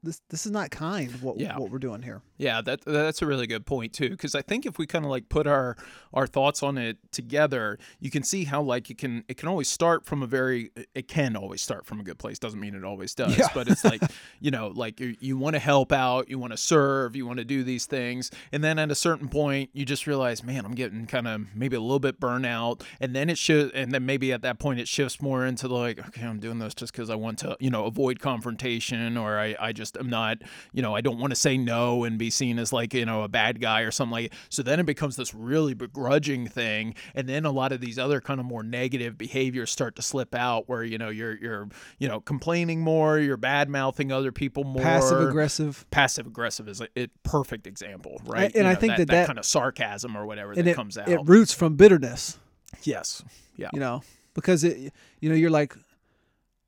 [0.04, 1.58] This, this is not kind what Yeah.
[1.58, 2.22] what we're doing here.
[2.38, 4.10] Yeah, that that's a really good point too.
[4.10, 5.76] Because I think if we kind of like put our
[6.14, 9.68] our thoughts on it together, you can see how like it can it can always
[9.68, 12.38] start from a very it can always start from a good place.
[12.40, 13.48] Doesn't mean it always does, Yeah.
[13.54, 14.02] but it's like
[14.40, 17.40] you know like you, you want to help out, you want to serve, you want
[17.40, 20.76] to do these things, and then at a certain point you just realize, man, I'm
[20.76, 24.32] getting kind of maybe a little bit burnout, and then it should, and then maybe
[24.32, 27.16] at that point it shifts more into like, okay, I'm doing this just because I
[27.16, 30.38] want to you know avoid confrontation, or I I just am not
[30.72, 33.24] you know I don't want to say no and be seen as like you know
[33.24, 37.28] a bad guy or something like so then it becomes this really begrudging thing and
[37.28, 40.68] then a lot of these other kind of more negative behaviors start to slip out
[40.68, 41.68] where you know you're you're
[42.00, 44.82] you know complaining more you're bad mouthing other people more.
[44.84, 45.86] Passive aggressive.
[45.92, 48.46] passive aggressive is a it, perfect example right?
[48.56, 50.98] and You I know, think that that- kind of sarcasm or whatever that it, comes
[50.98, 51.08] out.
[51.10, 52.38] it roots from bitterness.
[52.84, 53.24] yes.
[53.56, 53.70] Yeah.
[53.74, 54.02] You know
[54.34, 55.74] because it you know you're like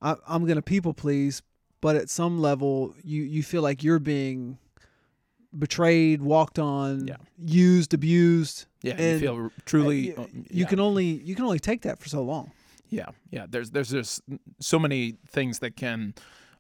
[0.02, 1.42] I, i'm gonna people please
[1.82, 4.58] but at some level you you feel like you're being
[5.58, 7.16] betrayed walked on Yeah.
[7.44, 10.68] used abused yeah you and feel truly you, uh, you yeah.
[10.68, 12.52] can only you can only take that for so long
[12.92, 13.46] Yeah, yeah.
[13.48, 14.22] There's there's just
[14.60, 16.14] so many things that can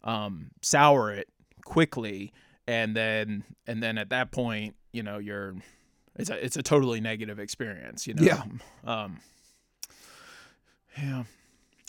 [0.04, 1.28] um, sour it
[1.66, 2.32] quickly,
[2.68, 5.56] and then and then at that point, you know, you're
[6.16, 8.06] it's a it's a totally negative experience.
[8.06, 8.22] You know.
[8.24, 8.44] Yeah.
[8.86, 9.20] Um,
[10.98, 11.24] yeah,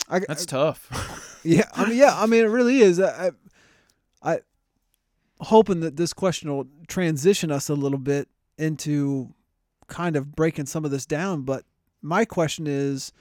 [0.08, 0.88] I, that's tough.
[1.44, 3.30] yeah i mean yeah i mean it really is I,
[4.22, 4.38] I i
[5.40, 9.32] hoping that this question will transition us a little bit into
[9.88, 11.64] kind of breaking some of this down but
[12.02, 13.12] my question is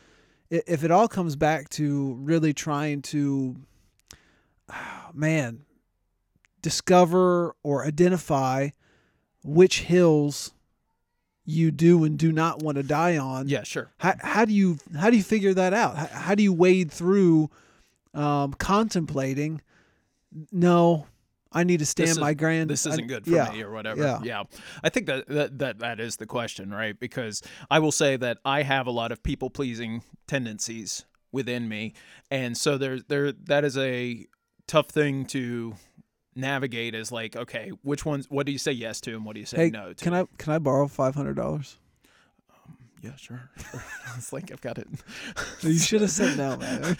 [0.50, 3.56] if it all comes back to really trying to
[5.14, 5.62] man
[6.62, 8.70] discover or identify
[9.44, 10.52] which hills
[11.46, 13.90] you do and do not want to die on yeah, sure.
[13.98, 15.98] how, how do you how do you figure that out?
[15.98, 17.50] How, how do you wade through
[18.14, 19.62] um, contemplating?
[20.52, 21.08] No,
[21.52, 22.70] I need to stand is- my grand.
[22.70, 24.02] this isn't good for yeah, me or whatever.
[24.02, 24.20] yeah.
[24.24, 24.44] Yeah.
[24.84, 27.00] I think that, that that that is the question, right?
[27.00, 31.94] Because I will say that I have a lot of people pleasing tendencies within me,
[32.30, 34.26] and so there there that is a
[34.68, 35.76] tough thing to
[36.36, 36.94] navigate.
[36.96, 38.28] Is like, okay, which ones?
[38.30, 40.04] What do you say yes to, and what do you say Hey, no to?
[40.04, 41.78] can I can I borrow five hundred dollars?
[43.02, 43.50] Yeah, sure.
[43.72, 43.84] sure.
[44.18, 44.88] it's like I've got it.
[45.62, 46.98] You should have said no, man.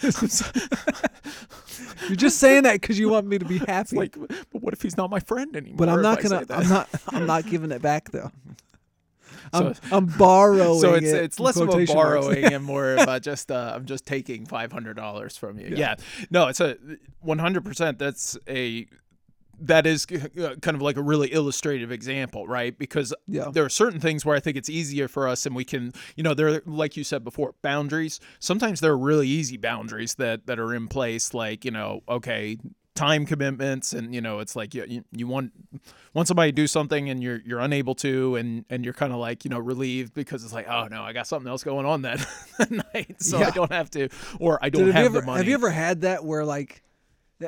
[2.08, 3.96] You're just saying that because you want me to be happy.
[3.96, 5.76] like, but what if he's not my friend anymore?
[5.76, 6.44] but I'm not gonna.
[6.50, 6.88] I'm not.
[7.08, 8.30] I'm not giving it back though.
[9.52, 10.80] I'm, So- I'm borrowing.
[10.80, 13.84] so it's it it's less of a borrowing and more of a just uh, I'm
[13.84, 15.74] just taking five hundred dollars from you.
[15.76, 15.96] Yeah.
[16.30, 16.76] no, it's a
[17.20, 17.98] one hundred percent.
[17.98, 18.86] That's a
[19.60, 22.76] that is uh, kind of like a really illustrative example, right?
[22.78, 23.50] Because Yeah.
[23.52, 26.22] there are certain things where I think it's easier for us, and we can, you
[26.22, 28.20] know, there like you said before, boundaries.
[28.38, 32.56] Sometimes there are really easy boundaries that that are in place, like you know, okay.
[32.96, 35.52] Time commitments, and you know, it's like you, you, want
[36.12, 39.18] want somebody to do something, and you're you're unable to, and and you're kind of
[39.20, 42.02] like you know relieved because it's like, oh no, I got something else going on
[42.02, 42.18] that
[42.94, 45.38] night, so I don't have to, or I don't Dude, have, have, ever, the money.
[45.38, 46.82] have you ever had that where like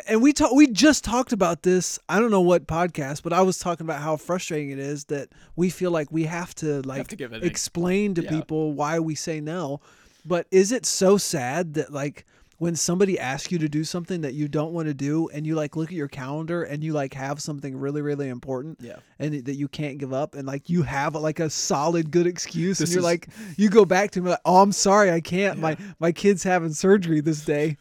[0.07, 3.43] and we talk, we just talked about this i don't know what podcast but i
[3.43, 7.09] was talking about how frustrating it is that we feel like we have to like
[7.09, 8.31] to give explain to yeah.
[8.31, 9.81] people why we say no
[10.25, 12.25] but is it so sad that like
[12.59, 15.57] when somebody asks you to do something that you don't want to do and you
[15.57, 18.97] like look at your calendar and you like have something really really important Yeah.
[19.19, 22.81] and that you can't give up and like you have like a solid good excuse
[22.81, 25.59] and you're is- like you go back to me like oh i'm sorry i can't
[25.59, 27.77] my my kid's having surgery this day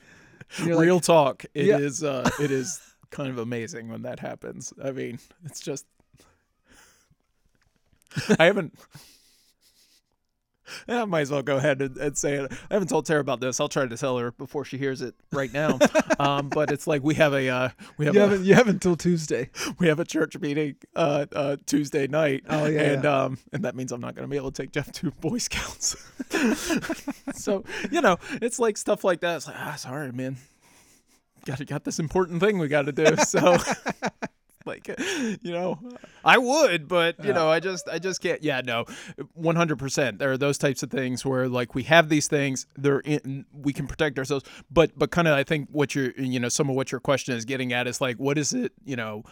[0.59, 1.45] Like, Real talk.
[1.53, 2.01] It is.
[2.01, 2.09] Yeah.
[2.09, 4.73] Uh, it is kind of amazing when that happens.
[4.83, 5.85] I mean, it's just.
[8.37, 8.73] I haven't.
[10.87, 12.51] I might as well go ahead and, and say it.
[12.69, 13.59] I haven't told Tara about this.
[13.59, 15.79] I'll try to tell her before she hears it right now.
[16.19, 18.75] um, but it's like we have a uh, we have you a, haven't you haven't
[18.75, 22.43] until tuesday we have a church meeting uh, uh, Tuesday night.
[22.49, 23.23] Oh, yeah, and yeah.
[23.23, 25.37] um and that means I'm not going to be able to take Jeff to Boy
[25.37, 25.95] Scouts.
[27.33, 29.37] so you know, it's like stuff like that.
[29.37, 30.37] It's like ah, sorry, man.
[31.45, 33.15] Got got this important thing we got to do.
[33.17, 33.57] So.
[34.65, 34.87] Like
[35.41, 35.79] you know,
[36.23, 38.43] I would, but you know, I just, I just can't.
[38.43, 38.85] Yeah, no,
[39.33, 40.19] one hundred percent.
[40.19, 42.67] There are those types of things where, like, we have these things.
[42.77, 46.39] They're in, we can protect ourselves, but, but kind of, I think what you're, you
[46.39, 48.95] know, some of what your question is getting at is like, what is it, you
[48.95, 49.23] know,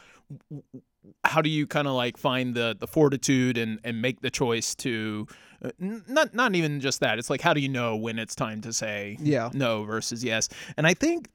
[1.24, 4.76] how do you kind of like find the the fortitude and and make the choice
[4.76, 5.26] to
[5.64, 8.62] uh, not not even just that it's like how do you know when it's time
[8.62, 9.50] to say Yeah.
[9.54, 11.30] no versus yes and i think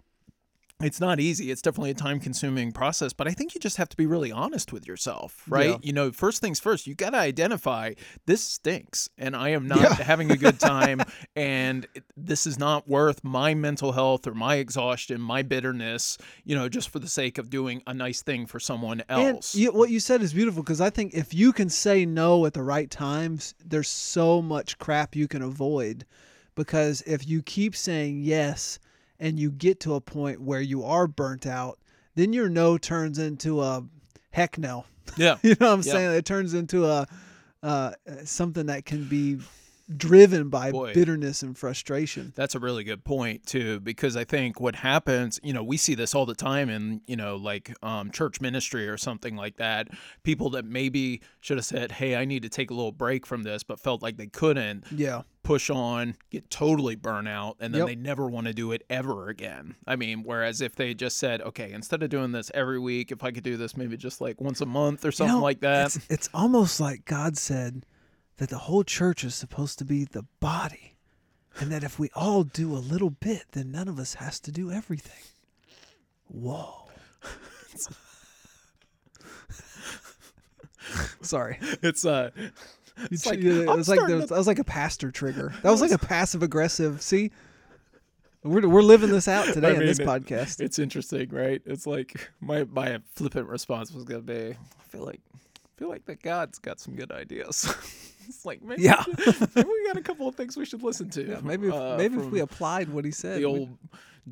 [0.84, 1.50] it's not easy.
[1.50, 4.30] It's definitely a time consuming process, but I think you just have to be really
[4.30, 5.70] honest with yourself, right?
[5.70, 5.76] Yeah.
[5.82, 7.94] You know, first things first, you got to identify
[8.26, 9.94] this stinks and I am not Yeah.
[9.94, 11.00] having a good time
[11.34, 16.68] and this is not worth my mental health or my exhaustion, my bitterness, you know,
[16.68, 19.54] just for the sake of doing a nice thing for someone else.
[19.54, 22.54] You, what you said is beautiful because I think if you can say no at
[22.54, 26.04] the right times, there's so much crap you can avoid.
[26.56, 28.78] Because if you keep saying yes
[29.20, 31.78] and you get to a point where you are burnt out,
[32.14, 33.84] then your no turns into a
[34.30, 34.84] heck no.
[35.16, 35.36] yeah.
[35.42, 35.92] You know what I'm Yeah.
[35.92, 36.10] saying?
[36.12, 37.06] It turns into a
[37.62, 37.92] uh,
[38.24, 39.38] something that can be
[39.94, 40.94] driven by Boy.
[40.94, 42.32] bitterness and frustration.
[42.34, 45.94] That's a really good point too, because I think what happens, you know, we see
[45.94, 49.88] this all the time in, you know, like um, church ministry or something like that.
[50.22, 53.42] People that maybe should have said, "Hey, I need to take a little break from
[53.42, 55.22] this," but felt like they couldn't Yeah.
[55.42, 57.88] push on, get totally burn out, and then Yep.
[57.88, 59.74] they never want to do it ever again.
[59.86, 63.22] I mean, whereas if they just said, "Okay, instead of doing this every week, if
[63.22, 65.94] I could do this maybe just like once a month or something know, like that,"
[65.94, 67.84] It's, it's almost like God said
[68.38, 70.96] that the whole church is supposed to be the body,
[71.58, 74.52] and that if we all do a little bit, then none of us has to
[74.52, 75.22] do everything.
[76.28, 76.88] Whoa.
[81.22, 82.30] Sorry, it's uh,
[83.10, 85.52] it's like, it I'm was like the, to- that was like a pastor trigger.
[85.62, 87.00] That was like a passive aggressive.
[87.00, 87.30] See,
[88.42, 90.60] we're we're living this out today I in this it- podcast.
[90.60, 91.62] It's interesting, right?
[91.64, 95.20] It's like my my flippant response was gonna be, I feel like
[95.76, 97.64] feel like that God's got some good ideas.
[98.28, 99.02] it's like maybe, Yeah.
[99.54, 101.24] maybe we got a couple of things we should listen to.
[101.28, 103.76] Yeah, maybe if, uh, maybe if we applied what he said, the old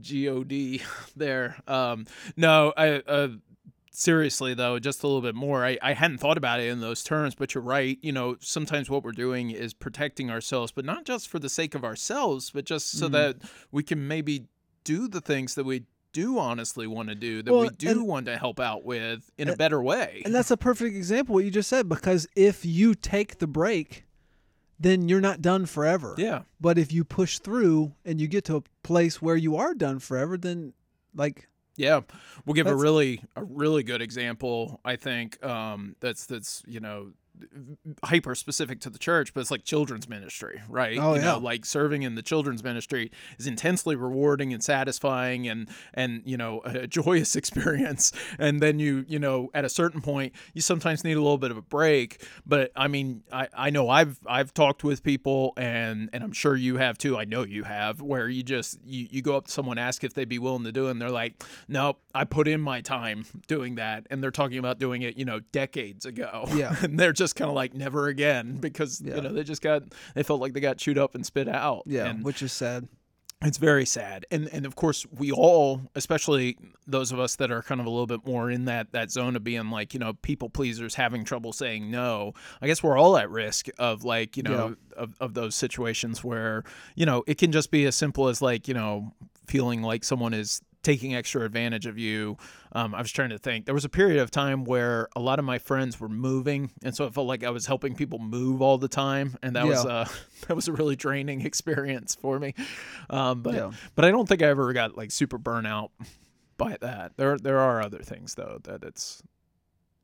[0.00, 0.80] God
[1.16, 1.56] there.
[1.66, 3.00] Um, no, I.
[3.00, 3.28] Uh,
[3.94, 5.66] Seriously though, just a little bit more.
[5.66, 7.98] I, I hadn't thought about it in those terms, but you're right.
[8.00, 11.74] You know, sometimes what we're doing is protecting ourselves, but not just for the sake
[11.74, 13.12] of ourselves, but just so Mhm.
[13.12, 13.36] that
[13.70, 14.46] we can maybe
[14.84, 18.06] do the things that we do honestly want to do, that Well, we do and-
[18.06, 20.22] want to help out with in a better way.
[20.24, 24.04] And that's a perfect example what you just said because if you take the break,
[24.78, 26.14] then you're not done forever.
[26.18, 26.42] yeah.
[26.60, 29.98] But if you push through and you get to a place where you are done
[30.00, 30.72] forever, then
[31.14, 32.00] like Yeah,
[32.44, 34.80] we'll give a really a really good example.
[34.84, 37.12] I think um, that's that's you know
[38.04, 40.98] hyper specific to the church, but it's like children's ministry, right?
[40.98, 41.32] Oh, you yeah.
[41.32, 46.36] know, like serving in the children's ministry is intensely rewarding and satisfying, and and you
[46.36, 48.12] know a joyous experience.
[48.38, 51.50] And then you you know at a certain point you sometimes need a little bit
[51.50, 52.24] of a break.
[52.46, 56.56] But I mean I, I know I've I've talked with people and and I'm sure
[56.56, 57.16] you have too.
[57.16, 60.14] I know you have where you just you, you go up to someone ask if
[60.14, 63.24] they'd be willing to do it and they're like no I put in my time
[63.46, 66.74] doing that and they're talking about doing it you know decades ago Yeah.
[66.82, 69.16] and they're just kind of like never again because Yeah.
[69.16, 69.82] you know they just got
[70.14, 72.88] they felt like they got chewed up and spit out yeah, and which is sad.
[73.44, 77.62] it's very sad and and of course we all especially those of us that are
[77.62, 80.12] kind of a little bit more in that that zone of being like you know
[80.22, 84.42] people pleasers having trouble saying no i guess we're all at risk of like you
[84.44, 86.62] know of, of those situations where
[86.94, 89.12] you know it can just be as simple as like you know
[89.48, 92.36] feeling like someone is taking extra advantage of you
[92.72, 95.38] um, i was trying to think there was a period of time where a lot
[95.38, 98.60] of my friends were moving and so it felt like i was helping people move
[98.60, 99.90] all the time and that was Yeah.
[99.90, 100.04] uh
[100.48, 102.54] that was a really draining experience for me
[103.10, 103.70] um, but Yeah.
[103.94, 105.90] but I don't think I ever got like super burnout
[106.56, 107.12] by that.
[107.16, 109.22] There there are other things though that it's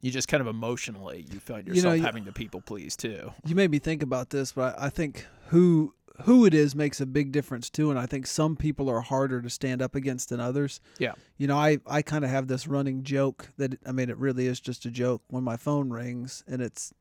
[0.01, 3.33] you just kind of emotionally you find You know, yourself having to people please too.
[3.45, 7.01] You made me think about this, but I I think who who it is makes
[7.01, 10.31] a big difference too, and I think some people are harder to stand up against
[10.31, 10.81] than others.
[10.99, 11.13] Yeah.
[11.37, 14.47] You know, I I kind of have this running joke that I mean it really
[14.47, 16.93] is just a joke when my phone rings and it's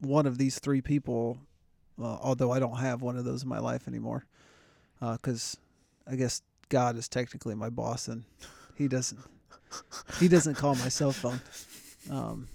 [0.00, 1.38] one of these three people.
[2.00, 4.24] Uh, although I don't have one of those in my life anymore,
[5.00, 5.56] because
[6.06, 8.24] I guess God is technically my boss and
[8.76, 9.18] he doesn't
[10.20, 11.40] he doesn't call my cell phone.
[12.10, 12.48] Um,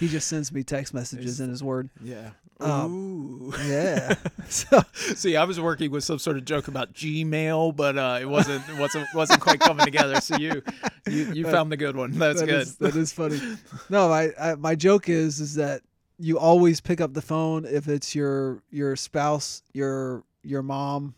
[0.00, 1.90] he just sends me text messages in his word.
[2.02, 2.30] Yeah.
[2.58, 3.54] Um, Ooh.
[3.66, 4.14] Yeah.
[4.48, 8.28] so See, I was working with some sort of joke about Gmail, but uh, it
[8.28, 10.20] wasn't wasn't wasn't quite coming together.
[10.20, 10.62] So you
[11.08, 12.12] you, you found the good one.
[12.18, 12.62] That's that good.
[12.62, 13.40] is- that is funny.
[13.88, 15.82] No, my I, my joke is is that
[16.18, 21.14] you always pick up the phone if it's your your spouse, your your mom,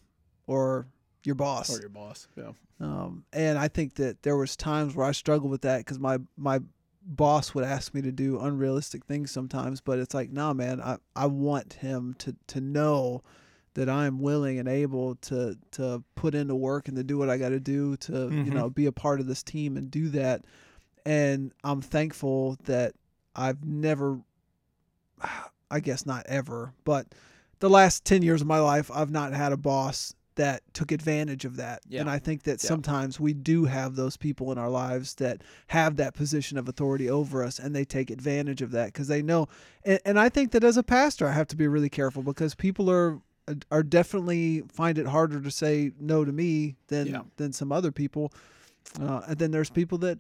[0.46, 0.86] or
[1.24, 1.76] your boss.
[1.76, 2.28] or your boss.
[2.36, 2.50] Yeah.
[2.80, 6.18] Um, and I think that there was times where I struggled with that because my
[6.36, 6.61] my
[7.05, 10.98] boss would ask me to do unrealistic things sometimes, but it's like, nah, man, I,
[11.16, 13.22] I want him to to know
[13.74, 17.38] that I'm willing and able to to put into work and to do what I
[17.38, 18.53] got to do to you Mhm.
[18.55, 20.44] know be a part of this team and do that.
[21.05, 22.94] and I'm thankful that
[23.34, 24.20] I've never,
[25.70, 27.07] I guess not ever, but
[27.61, 31.44] the last 10 years of my life, I've not had a boss that took advantage
[31.44, 31.82] of that.
[31.88, 32.00] Yeah.
[32.00, 32.68] And I think that Yeah.
[32.68, 37.08] sometimes we do have those people in our lives that have that position of authority
[37.10, 39.48] over us and they take advantage of that because they know.
[39.84, 42.54] And, and I think that as a pastor, I have to be really careful because
[42.54, 43.20] people are
[43.72, 47.22] are definitely find it harder to say no to me than Yeah.
[47.36, 48.32] than some other people.
[49.00, 50.18] Uh, and then there's people that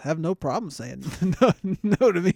[0.00, 1.04] have no problem saying
[1.40, 2.32] no, no to me.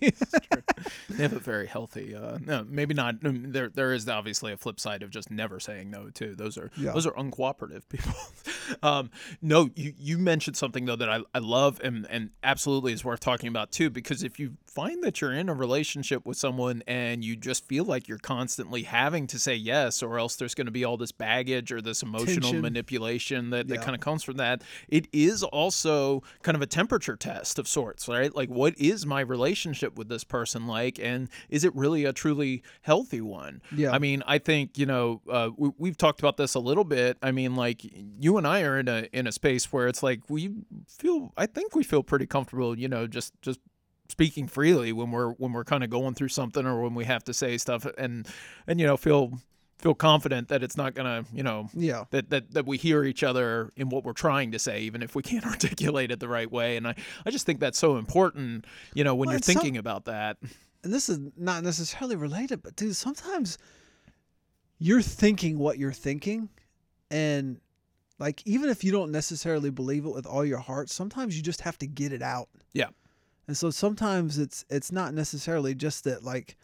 [1.10, 2.14] They have a very healthy.
[2.14, 3.16] Uh, no, maybe not.
[3.22, 6.34] There, there is obviously a flip side of just never saying no too.
[6.34, 6.92] Those are Yeah.
[6.92, 8.12] those are uncooperative people.
[8.82, 9.10] um,
[9.42, 13.20] no, you you mentioned something though that I, I love and and absolutely is worth
[13.20, 13.90] talking about too.
[13.90, 17.84] Because if you find that you're in a relationship with someone and you just feel
[17.84, 21.12] like you're constantly having to say yes, or else there's going to be all this
[21.12, 22.60] baggage or this emotional Tension.
[22.60, 23.82] manipulation that, that Yeah.
[23.82, 24.62] kind of comes from that.
[24.88, 28.34] It is also kind of a temperature test of sorts, right?
[28.34, 32.62] Like, what is my relationship with this person like, and is it really a truly
[32.82, 33.62] healthy one?
[33.74, 33.92] Yeah.
[33.92, 37.16] I mean, I think you know uh, we, we've talked about this a little bit.
[37.22, 37.80] I mean, like
[38.20, 40.50] you and I are in a in a space where it's like we
[40.86, 41.32] feel.
[41.36, 42.78] I think we feel pretty comfortable.
[42.78, 43.58] You know, just just
[44.08, 47.24] speaking freely when we're when we're kind of going through something or when we have
[47.24, 48.26] to say stuff and
[48.66, 49.38] and you know feel
[49.78, 52.04] feel confident that it's not gonna you know yeah.
[52.10, 55.14] that, that that we hear each other in what we're trying to say, even if
[55.14, 56.76] we can't articulate it the right way.
[56.76, 56.94] And I,
[57.26, 60.06] I just think that's so important, you know, when Well, you're and some- thinking about
[60.06, 60.38] that.
[60.82, 63.58] and this is not necessarily related, but dude, sometimes
[64.78, 66.48] you're thinking what you're thinking,
[67.10, 67.60] and
[68.18, 71.60] like even if you don't necessarily believe it with all your heart, sometimes you just
[71.62, 72.48] have to get it out.
[72.72, 72.88] Yeah.
[73.48, 76.56] And so sometimes it's it's not necessarily just that like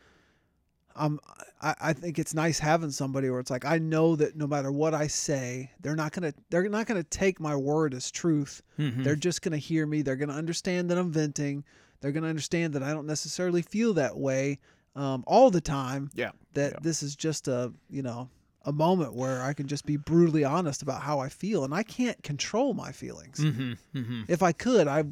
[0.97, 1.20] um
[1.61, 4.72] I, I think it's nice having somebody where it's like I know that no matter
[4.72, 8.62] what I say, they're not gonna they're not gonna take my word as truth.
[8.78, 9.05] Mhm.
[9.05, 10.03] They're just going to hear me.
[10.03, 11.64] They're going to understand that I'm venting.
[12.01, 14.59] They're going to understand that I don't necessarily feel that way
[14.97, 16.11] um, all the time.
[16.14, 16.33] Yeah.
[16.55, 16.78] That yeah.
[16.83, 18.28] this is just a, you know,
[18.64, 21.64] a moment where I can just be brutally honest about how I feel.
[21.64, 23.39] And I can't control my feelings.
[23.39, 23.72] Mm-hmm.
[23.97, 24.22] Mm-hmm.
[24.28, 25.05] If I could, I,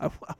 [0.04, 0.34] I, I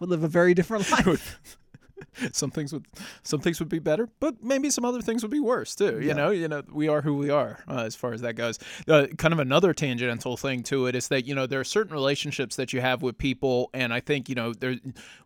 [0.00, 1.38] would live a very different life.
[2.32, 2.84] some things would
[3.22, 5.98] some things would be better, but maybe some other things would be worse too.
[6.00, 6.12] You Yeah.
[6.14, 8.58] know, you know, we are who we are uh, as far as that goes.
[8.86, 11.92] Uh, kind of another tangential thing to it is that you know there are certain
[11.94, 14.76] relationships that you have with people, and I think you know there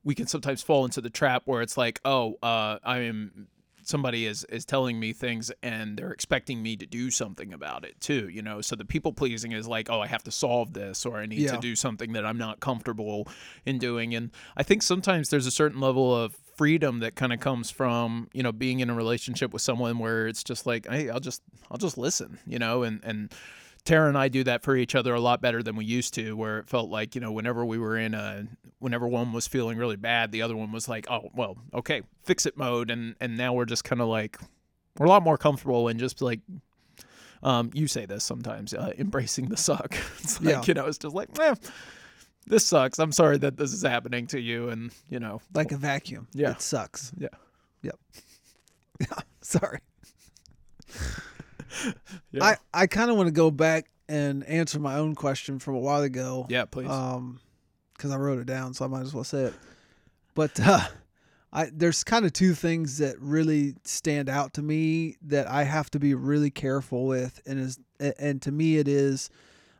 [0.04, 3.48] we can sometimes fall into the trap where it's like, oh, uh, I am
[3.90, 8.00] somebody is is telling me things and they're expecting me to do something about it
[8.00, 8.60] too you know?
[8.60, 11.48] So the people pleasing is like oh i have to solve this or i need
[11.48, 13.28] to do something that i'm not comfortable
[13.66, 14.14] in doing.
[14.14, 18.28] And i think sometimes there's a certain level of freedom that kind of comes from
[18.32, 21.40] you know being in a relationship with someone where it's just like hey i'll just
[21.70, 22.82] i'll just listen you know?
[22.82, 23.32] And and
[23.84, 26.34] Tara and I do that for each other a lot better than we used to,
[26.36, 28.46] where it felt like, you know, whenever we were in a,
[28.78, 32.46] whenever one was feeling really bad, the other one was like, oh, well, okay, fix
[32.46, 32.90] it mode.
[32.90, 34.38] And, and now we're just kind of like,
[34.98, 36.40] we're a lot more comfortable and just like,
[37.42, 39.94] um, you say this sometimes, uh, embracing the suck.
[40.20, 40.62] It's like, Yeah.
[40.66, 41.54] you know, it's just like, eh,
[42.46, 42.98] this sucks.
[42.98, 44.68] I'm sorry that this is happening to you.
[44.68, 46.28] And, you know, like a vacuum.
[46.34, 46.50] Yeah.
[46.50, 47.12] It sucks.
[47.16, 47.28] Yeah.
[47.82, 47.98] Yep.
[49.00, 49.06] yeah.
[49.40, 49.78] Sorry.
[52.32, 55.74] yeah, I, I kind of want to go back and answer my own question from
[55.74, 56.46] a while ago.
[56.48, 56.88] yeah, please.
[56.88, 57.40] um
[57.96, 59.54] because i wrote it down so i might as well say it
[60.34, 60.80] but uh
[61.52, 65.90] i there's kind of two things that really stand out to me that i have
[65.90, 67.78] to be really careful with and is
[68.18, 69.28] and to me it is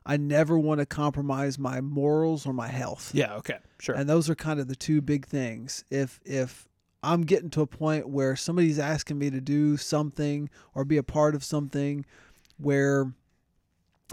[0.05, 3.95] i never want to compromise my morals or my health yeah, okay, sure.
[3.95, 6.69] and those are kind of the two big things if if
[7.03, 11.03] i'm getting to a point where somebody's asking me to do something or be a
[11.03, 12.05] part of something
[12.59, 13.13] where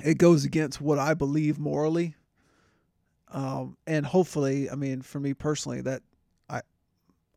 [0.04, 2.16] it goes against what i believe morally
[3.32, 6.02] um, and hopefully i mean for me personally that
[6.50, 6.62] i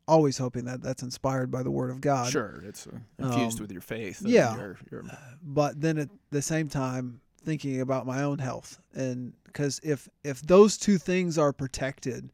[0.06, 3.62] always hoping that that's inspired by the word of god Sure, it's uh, infused Um,
[3.64, 4.22] with your faith.
[4.24, 4.54] yeah.
[4.56, 5.04] your- your-
[5.42, 10.42] but then at the same time thinking about my own health and because if if
[10.42, 12.30] those two things are protected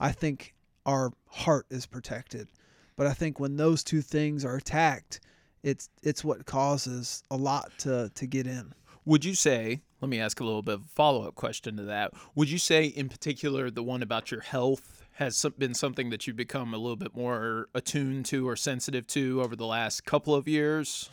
[0.00, 0.54] i think
[0.86, 2.48] our heart is protected
[2.96, 5.20] but i think when those two things are attacked
[5.62, 8.72] it's it's what causes a lot to to get in
[9.04, 11.84] Would you say, let me ask a little bit of a follow up question to
[11.84, 12.12] that.
[12.34, 16.36] Would you say, in particular, the one about your health has been something that you've
[16.36, 20.48] become a little bit more attuned to or sensitive to over the last couple of
[20.48, 21.08] years?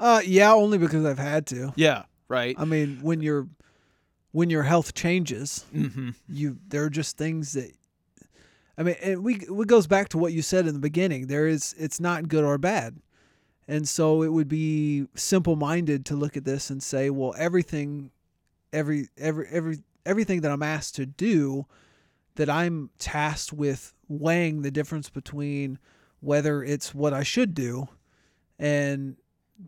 [0.00, 2.54] uh yeah only because i've had to Yeah, right.
[2.58, 3.48] i mean when your
[4.32, 7.72] when your health changes hmm you there are just things that
[8.76, 11.26] I mean, it, we it goes back to what you said in the beginning.
[11.26, 12.96] There is it's not good or bad,
[13.68, 18.10] and so it would be simple minded to look at this and say, well, everything,
[18.72, 21.66] every every every everything that I'm asked to do
[22.34, 25.78] that I'm tasked with weighing the difference between
[26.20, 27.88] whether it's what I should do
[28.58, 29.16] and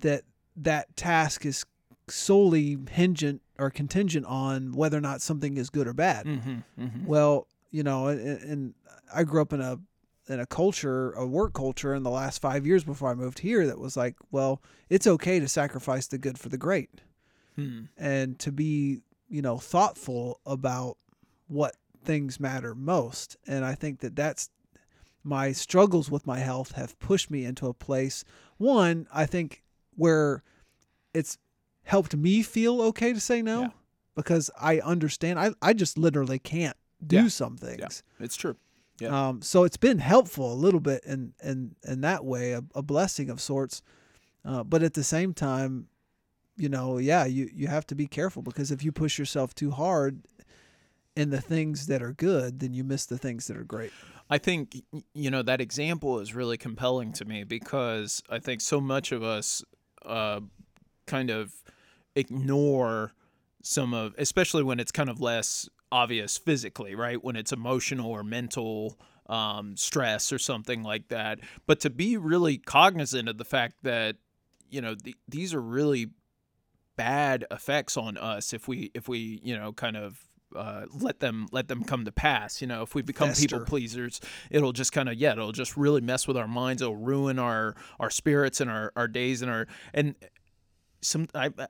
[0.01, 0.23] that
[0.57, 1.65] that task is
[2.09, 6.27] solely hingent or contingent on whether or not something is good or bad.
[6.27, 7.07] Mm-hmm, mm-hmm.
[7.07, 8.75] Well, you know, and, and
[9.15, 9.79] I grew up in a
[10.29, 13.65] in a culture, a work culture in the last 5 years before I moved here
[13.67, 17.01] that was like, well, it's okay to sacrifice the good for the great
[17.55, 17.85] Hmm.
[17.97, 20.99] and to be, you know, thoughtful about
[21.47, 23.37] what things matter most.
[23.47, 24.51] And I think that that's
[25.25, 28.25] my struggles with my health have pushed me into a place
[28.59, 29.63] one, I think
[29.95, 30.43] where
[31.15, 31.39] it's
[31.85, 33.69] helped me feel okay to say no Yeah.
[34.15, 37.29] because I understand I I just literally can't do Yeah.
[37.29, 38.03] some things.
[38.21, 38.57] It's true.
[39.01, 39.29] Yeah.
[39.29, 42.83] Um, so it's been helpful a little bit in in in that way, a, a
[42.83, 43.83] blessing of sorts.
[44.45, 45.89] Uh, but at the same time,
[46.57, 49.71] you know, yeah, you you have to be careful because if you push yourself too
[49.71, 50.23] hard
[51.15, 53.93] in the things that are good, then you miss the things that are great.
[54.31, 54.83] I think
[55.13, 59.23] you know that example is really compelling to me because I think so much of
[59.23, 59.63] us
[60.07, 60.41] uh,
[61.07, 61.53] kind of
[62.15, 63.13] ignore
[63.63, 67.23] some of, especially when it's kind of less obvious physically, right?
[67.23, 71.41] When it's emotional or mental um, stress or something like that.
[71.67, 74.17] But to be really cognizant of the fact that
[74.71, 76.11] you know th- these are really
[76.97, 80.19] bad effects on us if we if we you know kind of
[80.55, 82.61] uh, let them let them come to pass.
[82.63, 84.21] You know, if we become people pleasers,
[84.51, 86.81] it'll just kind of yeah, it'll just really mess with our minds.
[86.83, 90.15] It'll ruin our our spirits and our our days and our and
[91.03, 91.27] some.
[91.35, 91.67] I, I-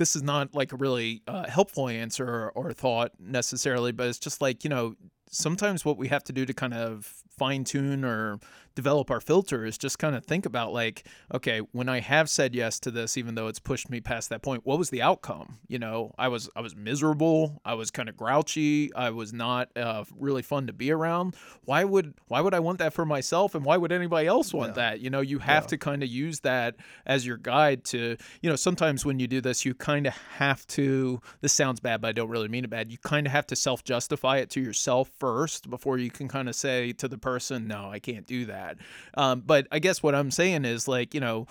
[0.00, 4.18] this is not like a really uh, helpful answer or, or thought necessarily, but it's
[4.18, 4.94] just like you know
[5.30, 8.38] sometimes what we have to do to kind of fine tune or
[8.74, 11.04] develop our filter is just kind of think about like
[11.34, 14.42] okay when i have said yes to this even though it's pushed me past that
[14.42, 15.58] point what was the outcome?
[15.66, 17.60] You know i was i was miserable.
[17.64, 18.92] I was kind of grouchy.
[18.94, 21.34] I was not uh, really fun to be around.
[21.64, 23.54] Why would why would i want that for myself?
[23.54, 24.74] And why would anybody else want Yeah.
[24.82, 25.00] that?
[25.00, 25.68] You know you have Yeah.
[25.68, 26.76] to kind of use that
[27.06, 30.66] as your guide to you know sometimes when you do this you kind of have
[30.68, 32.92] to this sounds bad but i don't really mean it bad.
[32.92, 36.48] You kind of have to self justify it to yourself first before you can kind
[36.48, 38.76] of say to the person no i can't do that
[39.14, 41.46] um, but i guess what i'm saying is like you know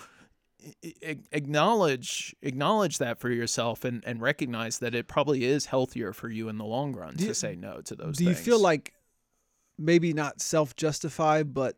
[1.32, 6.48] acknowledge acknowledge that for yourself and and recognize that it probably is healthier for you
[6.48, 8.92] in the long run Do to you- say no to those Do you feel like
[9.78, 11.76] maybe not self justify, but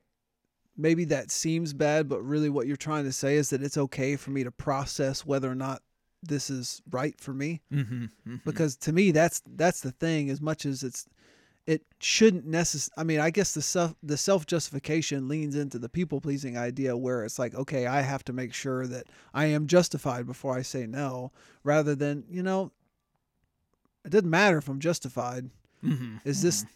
[0.77, 4.17] maybe that seems bad, but really what you're trying to say is that it's okay
[4.17, 5.83] for me to process whether or not
[6.23, 7.61] this is right for me?
[7.73, 8.37] mm-hmm, mm-hmm.
[8.45, 11.07] because to me that's that's the thing as much as it's
[11.67, 15.89] it shouldn't necess I mean I guess the self the self justification leans into the
[15.89, 19.67] people pleasing idea where it's like okay I have to make sure that I am
[19.67, 21.31] justified before I say no
[21.63, 22.73] rather than you know
[24.05, 25.51] it doesn't matter if I'm justified
[25.85, 26.17] mm-hmm.
[26.25, 26.67] is this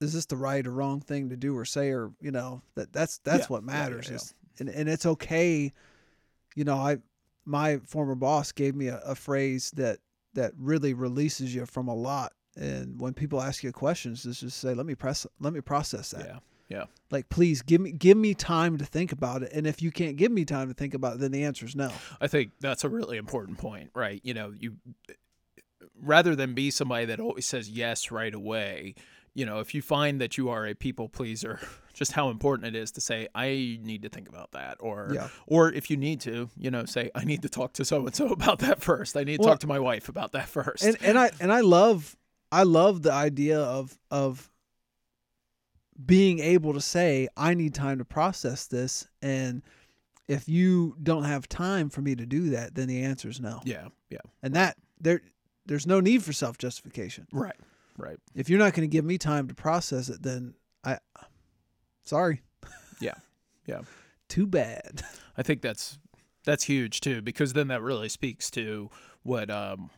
[0.00, 2.92] is this the right or wrong thing to do or say or you know that
[2.92, 4.16] that's that's Yeah, what yeah, yeah, matters yeah.
[4.16, 5.72] is and, and it's okay
[6.56, 6.98] you know i
[7.44, 9.98] my former boss gave me a, a phrase that
[10.34, 14.58] that really releases you from a lot and when people ask you questions just just
[14.58, 16.38] say let me press let me process that yeah
[16.68, 16.84] Yeah.
[17.10, 20.16] like please give me give me time to think about it and if you can't
[20.16, 21.90] give me time to think about it then the answer is no
[22.20, 24.20] I think that's a really important point, right?
[24.22, 24.76] You know, you
[26.00, 28.94] rather than be somebody that always says yes right away,
[29.34, 31.58] you know, if you find that you are a people pleaser,
[31.94, 35.28] just how important it is to say I need to think about that or Yeah.
[35.46, 38.14] or if you need to, you know, say I need to talk to so and
[38.14, 39.16] so about that first.
[39.16, 40.82] I need to Well- talk to my wife about that first.
[40.84, 42.16] and and I and I love
[42.52, 44.50] I love the idea of of
[46.04, 49.62] being able to say I need time to process this and
[50.28, 53.60] if you don't have time for me to do that then the answer is no.
[53.64, 54.18] yeah, yeah.
[54.42, 55.22] And that there
[55.64, 57.26] there's no need for self-justification.
[57.32, 57.56] Right.
[57.96, 58.18] Right.
[58.34, 60.98] If you're not going to give me time to process it then I
[62.04, 62.42] sorry.
[63.00, 63.14] Yeah.
[63.66, 63.80] Yeah.
[64.28, 65.02] Too bad.
[65.36, 65.98] I think that's
[66.44, 68.90] that's huge too because then that really speaks to
[69.22, 69.90] what um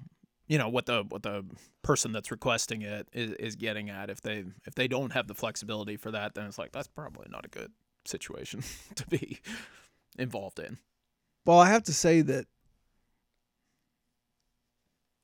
[0.47, 1.45] you know what the what the
[1.83, 5.35] person that's requesting it is, is getting at if they if they don't have the
[5.35, 7.73] flexibility for that then it's like that's probably not a good
[8.05, 8.63] situation
[8.95, 9.41] to be
[10.19, 10.79] involved in
[11.45, 12.47] Well, I have to say that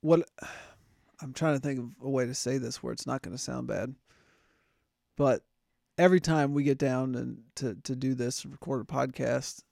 [0.00, 0.28] what
[1.20, 3.42] I'm trying to think of a way to say this where it's not going to
[3.42, 3.94] sound bad.
[5.16, 5.42] But
[5.98, 9.62] every time we get down and to to do this record a podcast,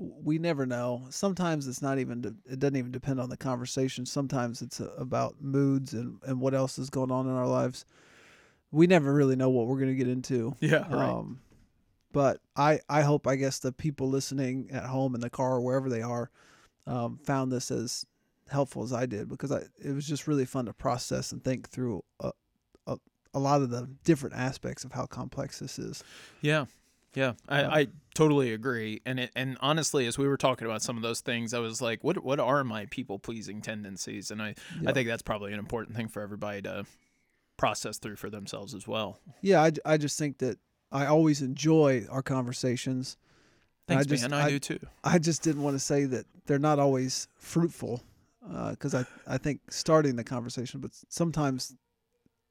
[0.00, 1.06] we never know.
[1.10, 4.06] Sometimes it's not even de- it doesn't even depend on the conversation.
[4.06, 7.84] Sometimes it's uh, about moods and and what else is going on in our lives.
[8.72, 10.54] We never really know what we're going to get into.
[10.60, 11.40] yeah Um,
[12.12, 15.60] but I, I hope, I guess, the people listening at home in the car or
[15.60, 16.30] wherever they are
[16.86, 18.04] um, found this as
[18.48, 21.68] helpful as I did because I, it was just really fun to process and think
[21.68, 22.32] through a,
[22.86, 22.98] a,
[23.32, 26.02] a lot of the different aspects of how complex this is.
[26.40, 26.66] Yeah.
[27.14, 30.96] Yeah, I, I totally agree, and it, and honestly, as we were talking about some
[30.96, 34.30] of those things, I was like, what what are my people pleasing tendencies?
[34.30, 34.90] And I Yeah.
[34.90, 36.86] I think that's probably an important thing for everybody to
[37.56, 39.18] process through for themselves as well.
[39.42, 40.58] Yeah, I, I just think that
[40.92, 43.16] I always enjoy our conversations.
[43.86, 44.32] Thanks, I just, man.
[44.32, 44.78] I, I, do too.
[45.04, 48.02] I just didn't want to say that they're not always fruitful
[48.50, 51.74] uh, because I, I think starting the conversation, but sometimes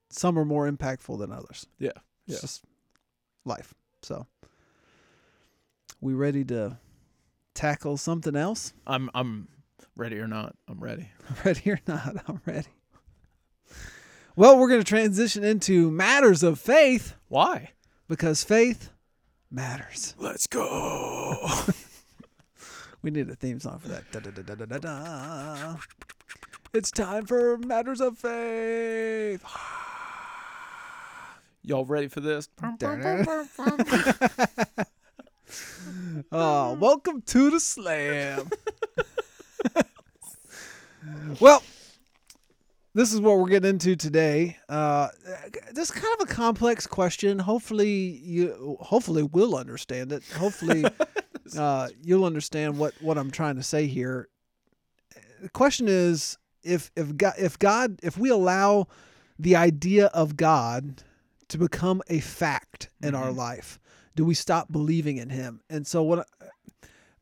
[0.09, 1.65] some are more impactful than others.
[1.79, 1.89] Yeah,
[2.27, 2.41] It's yeah.
[2.41, 2.63] just
[3.45, 3.73] life.
[4.01, 4.27] So
[6.01, 6.77] we ready to
[7.53, 8.73] tackle something else?
[8.87, 9.47] I'm I'm
[9.95, 10.55] ready or not.
[10.67, 11.09] I'm ready.
[11.45, 12.67] Ready or not, I'm ready.
[14.35, 17.71] Well, we're going to transition into matters of faith Why?
[18.07, 18.89] because faith
[19.51, 20.15] matters.
[20.17, 21.35] Let's go.
[23.01, 24.11] We need a theme song for that.
[24.11, 25.77] Da-da-da-da-da-da.
[26.73, 29.41] It's time for matters of faith.
[31.63, 32.49] Y'all ready for this?
[36.31, 38.49] Oh, welcome to the slam.
[41.39, 41.63] well,
[42.93, 44.57] this is what we're getting into today.
[44.67, 45.07] Uh,
[45.71, 47.39] this is kind of a complex question.
[47.39, 50.23] Hopefully, you hopefully will understand it.
[50.37, 50.85] Hopefully,
[51.57, 54.27] uh, you'll understand what what I'm trying to say here.
[55.41, 58.87] The question is if if God if God if we allow
[59.39, 61.01] the idea of God
[61.47, 63.37] to become a fact in our Mhm.
[63.37, 63.79] life,
[64.19, 65.61] do we stop believing in Him?
[65.69, 66.27] And so what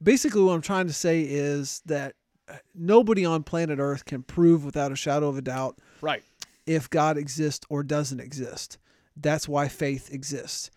[0.02, 2.16] basically what I'm trying to say is that
[2.50, 6.24] uh, nobody on planet Earth can prove without a shadow of a doubt Right.
[6.66, 8.80] if God exists or doesn't exist.
[9.16, 10.72] That's why faith exists.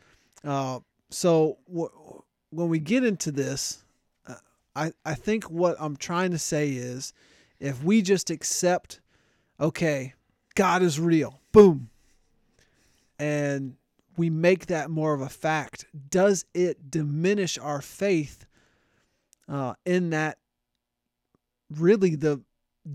[0.45, 3.83] Uh, so w- when we get into this,
[4.27, 4.35] uh,
[4.77, 7.15] I I think what I'm trying to say is,
[7.61, 9.01] if we just accept,
[9.59, 10.13] okay,
[10.55, 11.89] God is real, boom,
[13.19, 13.77] and
[14.21, 18.47] we make that more of a fact, does it diminish our faith
[19.49, 20.39] uh, in that
[21.71, 22.41] really the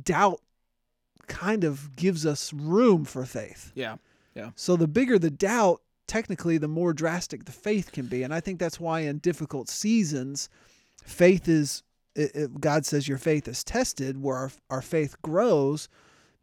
[0.04, 0.42] doubt
[1.28, 3.72] kind of gives us room for faith.
[3.76, 3.96] Yeah.
[4.36, 4.52] Yeah.
[4.56, 8.24] So the bigger the doubt, technically, the more drastic the faith can be.
[8.24, 10.50] And I think that's why in difficult seasons,
[11.04, 11.84] faith is,
[12.16, 15.90] it, it- God says your faith is tested, where our, our faith grows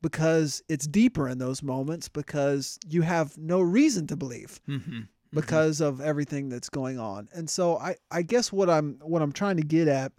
[0.03, 5.01] because it's deeper in those moments because you have no reason to believe Mm-hmm.
[5.33, 7.29] because of everything that's going on.
[7.33, 10.13] And so I, I guess what I'm what I'm trying to get at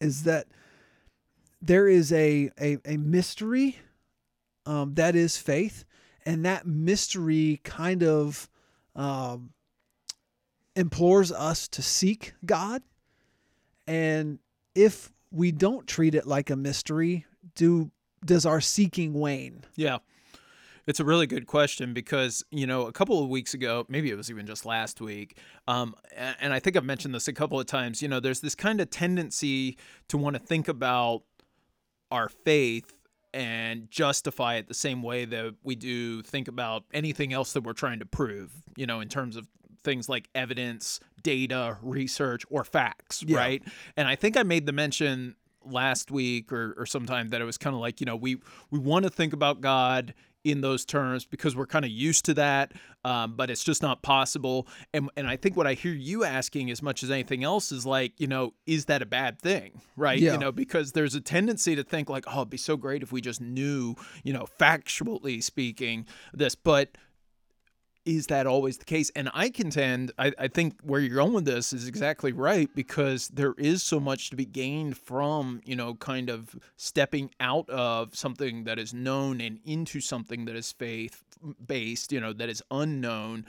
[0.00, 0.48] is that
[1.62, 3.78] there is a a, a mystery
[4.66, 5.84] um, that is faith,
[6.26, 8.50] and that mystery kind of
[8.96, 9.52] um,
[10.74, 12.82] implores us to seek God.
[13.86, 14.40] And
[14.74, 17.90] if we don't treat it like a mystery, do
[18.26, 19.64] does our seeking wane?
[19.76, 19.98] Yeah.
[20.86, 24.16] It's a really good question because, you know, a couple of weeks ago, maybe it
[24.16, 27.66] was even just last week, um, and I think I've mentioned this a couple of
[27.66, 31.22] times, you know, there's this kind of tendency to want to think about
[32.12, 32.92] our faith
[33.34, 37.72] and justify it the same way that we do think about anything else that we're
[37.72, 39.48] trying to prove, you know, in terms of
[39.82, 43.38] things like evidence, data, research, or facts, Yeah.
[43.38, 43.62] right?
[43.96, 45.34] And I think I made the mention
[45.70, 48.38] last week or, or sometime that it was kind of like, you know, we
[48.70, 50.14] we want to think about God
[50.46, 52.72] in those terms because we're kind of used to that,
[53.04, 54.68] um, but it's just not possible.
[54.94, 57.84] And and I think what I hear you asking as much as anything else is
[57.84, 60.18] like, you know, is that a bad thing, right?
[60.18, 60.34] Yeah.
[60.34, 63.10] You know, because there's a tendency to think like, oh, it'd be so great if
[63.10, 66.96] we just knew, you know, factually speaking this, but
[68.06, 69.10] is that always the case?
[69.14, 73.28] And I contend, I, I think where you're going with this is exactly right because
[73.28, 78.14] there is so much to be gained from, you know, kind of stepping out of
[78.14, 81.22] something that is known and into something that is faith
[81.66, 83.44] based, you know, that is unknown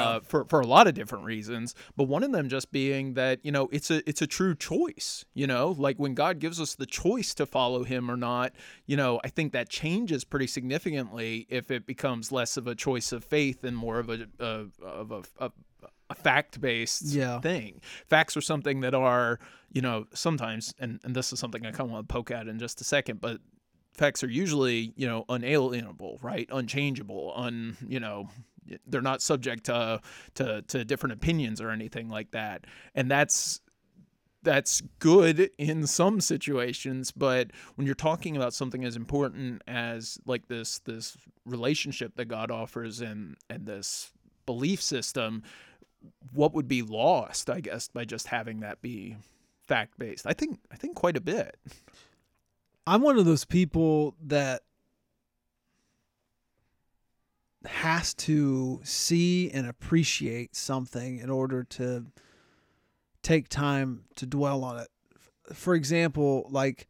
[0.00, 1.74] uh, for, for a lot of different reasons.
[1.96, 5.24] But one of them just being that, you know, it's a it's a true choice,
[5.34, 8.52] you know, like when God gives us the choice to follow him or not,
[8.86, 13.12] you know, I think that changes pretty significantly if it becomes less of a choice
[13.12, 15.50] of faith and more of a of, of a, a,
[16.10, 17.40] a fact based Yeah.
[17.40, 17.80] thing.
[18.06, 19.38] Facts are something that are,
[19.72, 22.48] you know, sometimes, and, and this is something I kind of want to poke at
[22.48, 23.40] in just a second, but
[23.92, 26.48] facts are usually, you know, unalienable, right?
[26.52, 28.28] Unchangeable, un, you know,
[28.86, 30.00] they're not subject to
[30.34, 32.64] to to different opinions or anything like that.
[32.94, 33.60] And that's
[34.48, 40.48] that's good in some situations but when you're talking about something as important as like
[40.48, 44.10] this this relationship that god offers and and this
[44.46, 45.42] belief system
[46.32, 49.16] what would be lost i guess by just having that be
[49.66, 51.54] fact based i think i think quite a bit.
[52.86, 54.62] I'm one of those people that
[57.66, 62.06] has to see and appreciate something in order to
[63.28, 64.88] take time to dwell on it.
[65.52, 66.88] For example, like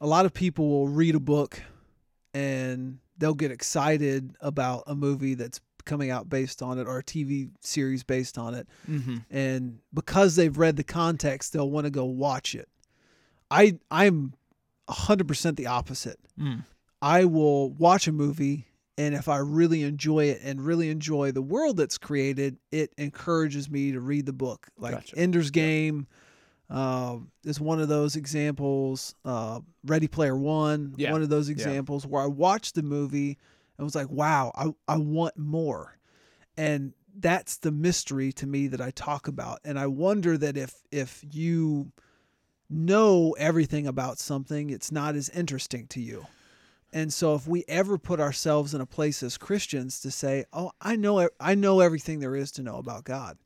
[0.00, 1.60] a lot of people will read a book
[2.32, 7.02] and they'll get excited about a movie that's coming out based on it or a
[7.02, 8.68] TV series based on it.
[8.88, 9.16] Mm-hmm.
[9.30, 12.68] And because they've read the context, they'll want to go watch it.
[13.50, 14.34] I I'm
[14.88, 16.20] 100% the opposite.
[16.40, 16.64] Mm.
[17.02, 21.42] I will watch a movie and if I really enjoy it and really enjoy the
[21.42, 24.68] world that's created, it encourages me to read the book.
[24.78, 25.18] Like Gotcha.
[25.18, 26.06] Ender's Game
[26.70, 29.14] uh, is one of those examples.
[29.24, 31.12] Uh, Ready Player One, Yeah.
[31.12, 31.54] one of those Yeah.
[31.54, 33.38] examples where I watched the movie
[33.76, 35.98] and was like, wow, I, I want more.
[36.56, 39.60] And that's the mystery to me that I talk about.
[39.64, 41.92] And I wonder that if if you
[42.70, 46.26] know everything about something, it's not as interesting to you.
[46.94, 50.70] And so if we ever put ourselves in a place as Christians to say, "Oh,
[50.80, 53.36] I know I know everything there is to know about God."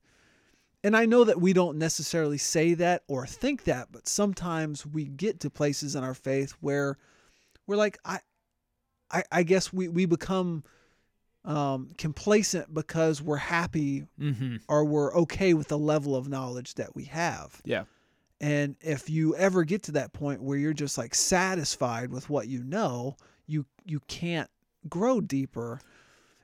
[0.84, 5.06] And I know that we don't necessarily say that or think that, but sometimes we
[5.06, 6.98] get to places in our faith where
[7.66, 8.20] we're like, I
[9.10, 10.62] I, I guess we, we become
[11.44, 14.56] um, complacent because we're happy Mm-hmm.
[14.68, 17.62] or we're okay with the level of knowledge that we have.
[17.64, 17.84] Yeah.
[18.40, 22.46] And if you ever get to that point where you're just like satisfied with what
[22.48, 23.16] you know,
[23.48, 24.48] you you can't
[24.88, 25.80] grow deeper.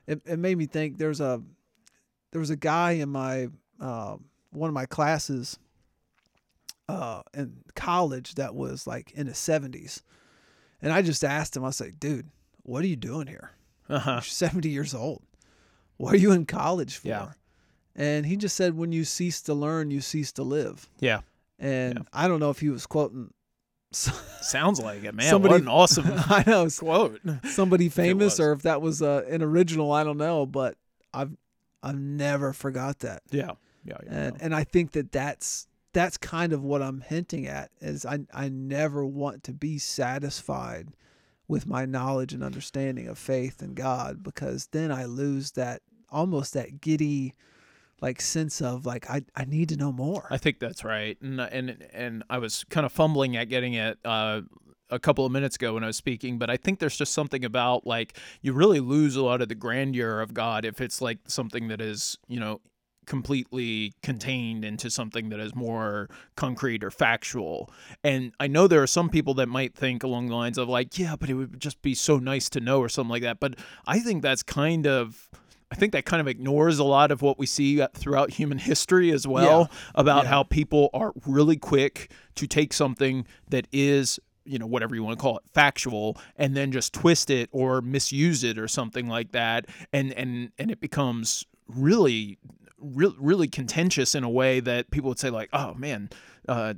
[0.07, 1.41] It, it made me think there's a
[2.31, 3.47] there was a guy in my
[3.79, 4.17] uh,
[4.51, 5.57] one of my classes
[6.89, 10.01] uh, in college that was like in his 70s,
[10.81, 11.63] and I just asked him.
[11.63, 12.29] I was like, "Dude,
[12.63, 13.51] what are you doing here?
[13.89, 14.13] Uh-huh.
[14.13, 15.21] You're 70 years old.
[15.97, 17.31] What are you in college for?" Yeah.
[17.95, 21.21] And he just said, "When you cease to learn, you cease to live." Yeah.
[21.57, 22.03] And Yeah.
[22.13, 23.33] I don't know if he was quoting
[24.41, 25.29] Sounds like it, man.
[25.29, 27.19] Somebody- what an awesome I know quote.
[27.45, 29.91] somebody famous or if that was uh, an original.
[29.91, 30.77] I don't know, but
[31.13, 31.31] I've
[31.81, 33.51] I've never forgot that, Yeah.
[33.83, 33.97] Yeah.
[34.03, 38.05] yeah, and and I think that that's that's kind of what I'm hinting at is
[38.05, 40.89] I I never want to be satisfied
[41.47, 46.53] with my knowledge and understanding of faith and God because then I lose that almost
[46.53, 47.33] that giddy
[48.05, 50.27] like sense of like I, I need to know more.
[50.29, 53.97] I think that's right, and and and I was kind of fumbling at getting it
[54.05, 54.41] uh,
[54.91, 57.43] a couple of minutes ago when I was speaking, but I think there's just something
[57.43, 61.17] about like you really lose a lot of the grandeur of God if it's like
[61.27, 62.61] something that is you know
[63.07, 67.71] completely contained into something that is more concrete or factual.
[68.03, 70.97] And I know there are some people that might think along the lines of like,
[70.99, 73.39] yeah, but it would just be so nice to know or something like that.
[73.39, 73.55] But
[73.87, 75.29] I think that's kind of
[75.75, 79.11] I think that kind of ignores a lot of what we see throughout human history
[79.11, 80.29] as well about Yeah.
[80.29, 85.17] how people are really quick to take something that is you know whatever you want
[85.19, 89.31] to call it factual and then just twist it or misuse it or something like
[89.33, 92.37] that and and and it becomes really
[92.77, 96.09] really really contentious in a way that people would say like oh man
[96.47, 96.73] uh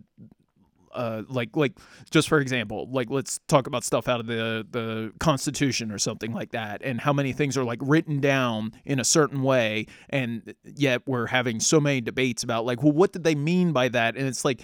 [0.93, 1.73] uh, like like
[2.09, 6.33] just for example, like let's talk about stuff out of the the Constitution or something
[6.33, 10.53] like that, and how many things are like written down in a certain way, and
[10.63, 14.15] yet we're having so many debates about like, well, what did they mean by that?
[14.15, 14.61] And it's like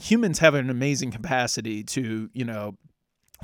[0.00, 2.76] humans have an amazing capacity to you know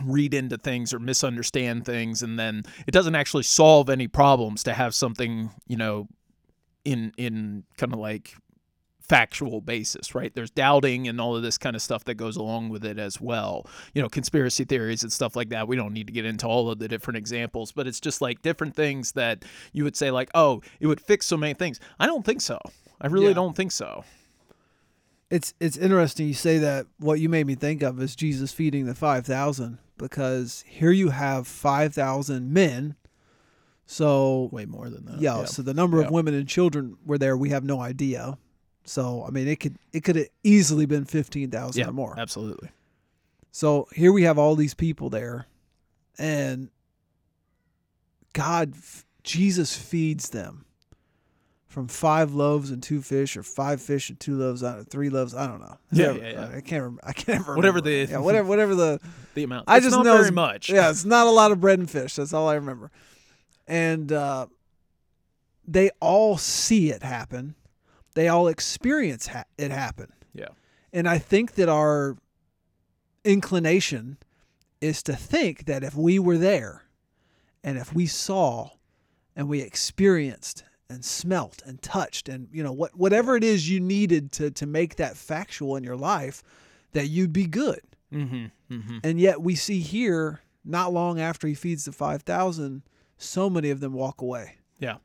[0.05, 4.73] read into things or misunderstand things, and then it doesn't actually solve any problems to
[4.73, 6.07] have something you know
[6.85, 8.35] in in kind of like
[9.11, 10.33] factual basis, right?
[10.35, 13.21] There's doubting and all of this kind of stuff that goes along with it as
[13.21, 13.67] well.
[13.93, 15.67] You know, conspiracy theories and stuff like that.
[15.69, 18.41] We don't need to get into all of the different examples, but it's just like
[18.43, 22.07] different things that you would say like, "Oh, it would fix so many things." I
[22.07, 22.59] don't think so.
[23.01, 23.33] I really Yeah.
[23.35, 24.05] don't think so.
[25.29, 26.87] It's it's interesting you say that.
[26.99, 31.11] What you made me think of is Jesus feeding the five thousand because here you
[31.11, 32.95] have five thousand men.
[33.87, 35.21] So Way more than that.
[35.21, 36.07] yeah, so the number Yeah.
[36.07, 37.37] of women and children were there.
[37.37, 38.39] We have no idea.
[38.91, 42.19] So I mean, it could it could have easily been fifteen thousand Yeah, or more.
[42.19, 42.71] absolutely.
[43.53, 45.47] So here we have all these people there,
[46.19, 46.71] and
[48.33, 48.75] God,
[49.23, 50.65] Jesus feeds them
[51.69, 55.37] from five loaves and two fish, or five fish and two loaves, I three loaves.
[55.37, 55.79] I don't know.
[55.93, 56.49] Yeah, yeah, yeah.
[56.57, 56.83] I can't.
[56.83, 57.55] Remember, I can't remember.
[57.57, 58.99] Whatever the- yeah, whatever whatever the
[59.35, 59.67] The amount.
[59.69, 60.69] I It's just not know very much.
[60.69, 62.17] yeah, it's not a lot of bread and fish.
[62.17, 62.91] That's all I remember.
[63.69, 64.47] And uh,
[65.69, 67.55] they all see it happen.
[68.15, 70.13] They all experience ha- it happen.
[70.35, 70.49] Yeah.
[70.93, 72.17] And I think that our
[73.25, 74.19] inclination
[74.81, 76.85] is to think that if we were there
[77.63, 78.71] and if we saw
[79.37, 83.79] and we experienced and smelt and touched and you know what whatever it is you
[83.79, 86.43] needed to to make that factual in your life
[86.93, 87.81] that you'd be good.
[88.13, 88.47] Mm-hmm.
[88.75, 88.99] Mm-hmm.
[89.05, 92.83] And yet we see here, not long after he feeds the 5,000,
[93.17, 94.57] so many of them walk away.
[94.79, 94.97] Yeah.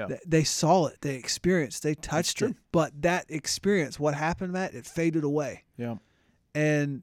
[0.00, 0.06] Yeah.
[0.06, 2.56] Th- They saw it, they experienced, they touched it.
[2.72, 5.64] But that experience, what happened, Matt, it faded away.
[5.76, 5.96] Yeah.
[6.54, 7.02] And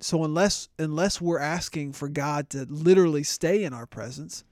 [0.00, 4.44] so unless unless we're asking for God to literally stay in our presence,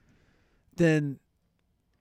[0.76, 1.18] then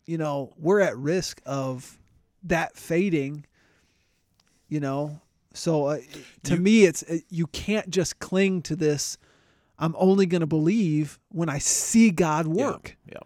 [0.05, 1.97] you know, we're at risk of
[2.43, 3.45] that fading,
[4.67, 5.21] you know.
[5.53, 5.99] So uh,
[6.43, 9.17] to You- me it's uh, you can't just cling to this
[9.79, 12.97] I'm only going to believe when I see God work.
[13.07, 13.17] Yeah.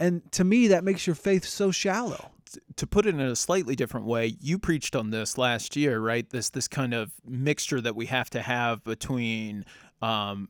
[0.00, 2.30] And to me that makes your faith so shallow.
[2.76, 6.28] to put it in a slightly different way, you preached on this last year, right?
[6.28, 9.64] This this kind of mixture that we have to have between
[10.02, 10.48] um,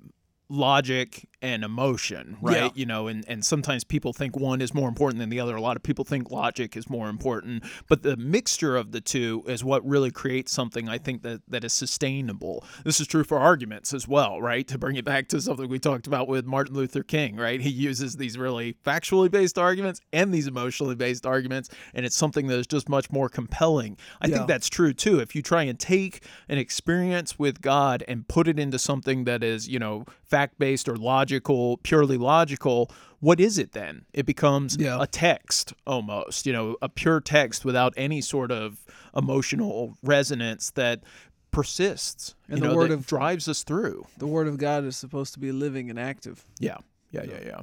[0.51, 2.57] logic and emotion, right?
[2.65, 2.71] Yeah.
[2.75, 5.55] You know, and, and sometimes people think one is more important than the other.
[5.57, 9.43] A lot of people think logic is more important, but the mixture of the two
[9.47, 12.65] is what really creates something I think that, that is sustainable.
[12.85, 14.67] This is true for arguments as well, right?
[14.69, 17.61] To bring it back to something we talked about with Martin Luther King, right?
[17.61, 22.49] He uses these really factually based arguments and these emotionally based arguments, and it's something
[22.49, 23.97] that is just much more compelling.
[24.21, 24.37] I Yeah.
[24.39, 25.21] think that's true too.
[25.21, 29.45] If you try and take an experience with God and put it into something that
[29.45, 34.05] is, you know, fact based or logical, purely logical, what is it then?
[34.13, 34.99] It becomes Yeah.
[35.01, 38.85] a text almost, you know, a pure text without any sort of
[39.15, 41.03] emotional resonance that
[41.51, 44.07] persists, And you the know, word of- drives us through.
[44.19, 46.45] The word of God is supposed to be living and active.
[46.59, 46.79] Yeah,
[47.11, 47.61] yeah, yeah, yeah.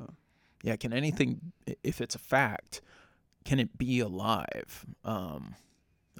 [0.00, 0.08] Oh.
[0.62, 1.52] Yeah, can anything,
[1.82, 2.80] if it's a fact,
[3.44, 4.86] can it be alive?
[5.04, 5.54] Um,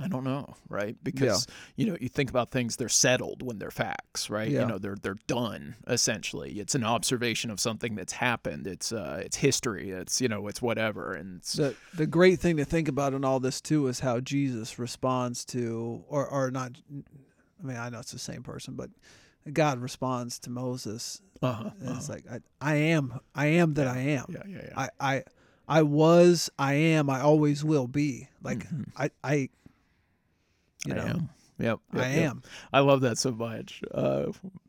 [0.01, 0.97] I don't know, right?
[1.03, 4.51] Because you know, you think about things; they're settled when they're facts, right?
[4.51, 4.61] Yeah.
[4.61, 6.61] You know, they're they're done essentially.
[6.61, 8.67] It's an observation of something that's happened.
[8.67, 9.91] It's uh, it's history.
[9.91, 13.25] It's you know, it's whatever, and it's, The the great thing to think about in
[13.25, 16.73] all this too is how Jesus responds to or or not
[17.63, 18.91] I mean I know it's the same person but
[19.53, 22.19] God responds to Moses uh-huh, and it's uh-huh.
[22.31, 24.27] like I, I am I am that I am.
[24.29, 24.73] yeah, yeah, yeah.
[24.77, 25.25] I, I
[25.69, 28.29] I was, I am, I always will be.
[28.43, 28.87] Like Mhm.
[28.97, 29.49] I I
[30.87, 31.29] you I know am.
[31.59, 32.31] Yep, I yep, yep.
[32.31, 32.43] am.
[32.73, 33.83] I love that so much.
[33.93, 34.27] Uh,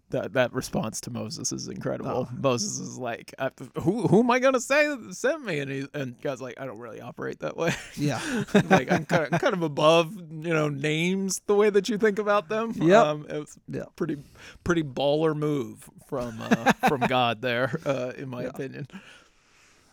[0.09, 2.29] that that response to Moses is incredible.
[2.31, 2.35] Oh.
[2.37, 3.51] Moses is like, I,
[3.81, 6.65] "Who who am I gonna say that sent me?" And he and God's like, "I
[6.65, 7.73] don't really operate that way.
[7.97, 8.21] Yeah.
[8.69, 12.19] like I'm kind of kind of above, you know, names the way that you think
[12.19, 12.71] about them.
[12.75, 13.05] Yep.
[13.05, 13.83] Um, it was Yeah.
[13.97, 14.17] pretty
[14.63, 18.47] pretty baller move from uh, from God there, uh, in my Yeah.
[18.49, 18.87] opinion.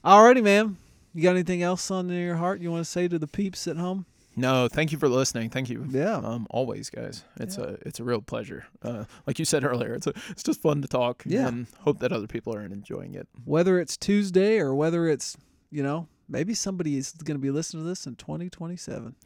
[0.05, 0.77] Alrighty, man.
[1.13, 3.79] You got anything else on your heart you want to say to the peeps at
[3.79, 4.07] home?
[4.37, 5.51] No, thank you for listening.
[5.51, 5.87] Thank you.
[5.89, 6.17] Yeah.
[6.17, 7.25] Um, always, guys.
[7.37, 7.65] It's Yeah.
[7.65, 8.67] a it's a real pleasure.
[8.83, 11.23] Uh, like you said earlier, it's a, it's just fun to talk.
[11.27, 11.49] Yeah.
[11.49, 13.29] And hope that other people are enjoying it.
[13.45, 15.37] Whether it's Tuesday or whether it's,
[15.71, 19.15] you know, maybe somebody is going to be listening to this in 2027.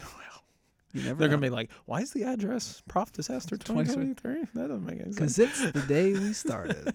[0.95, 1.33] You never They're know.
[1.37, 5.17] gonna be like, "Why is the address Prof Disaster 2023?" That doesn't make any sense.
[5.17, 6.95] Because it's the day we started.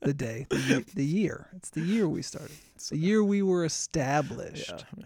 [0.00, 1.48] the day, the, the year.
[1.56, 2.52] It's the year we started.
[2.76, 4.84] It's the year we were established.
[4.96, 5.04] Yeah.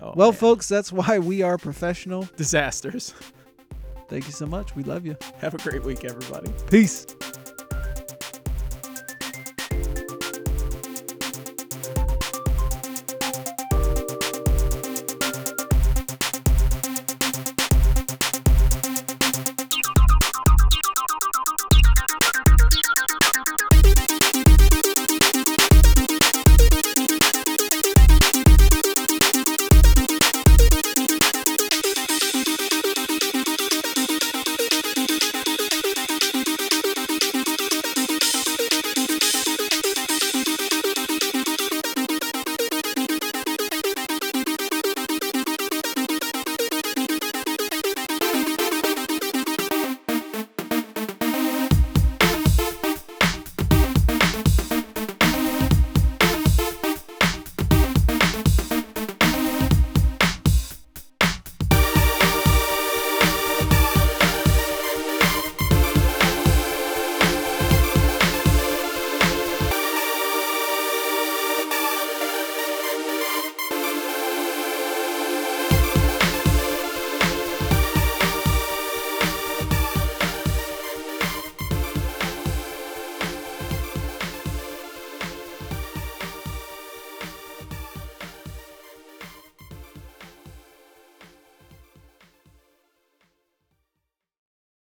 [0.00, 0.38] Oh, Well, man.
[0.38, 2.28] folks, that's why we are professional.
[2.36, 3.14] disasters.
[4.08, 4.74] Thank you so much.
[4.76, 5.16] We love you.
[5.38, 6.52] Have a great week, everybody.
[6.70, 7.06] Peace.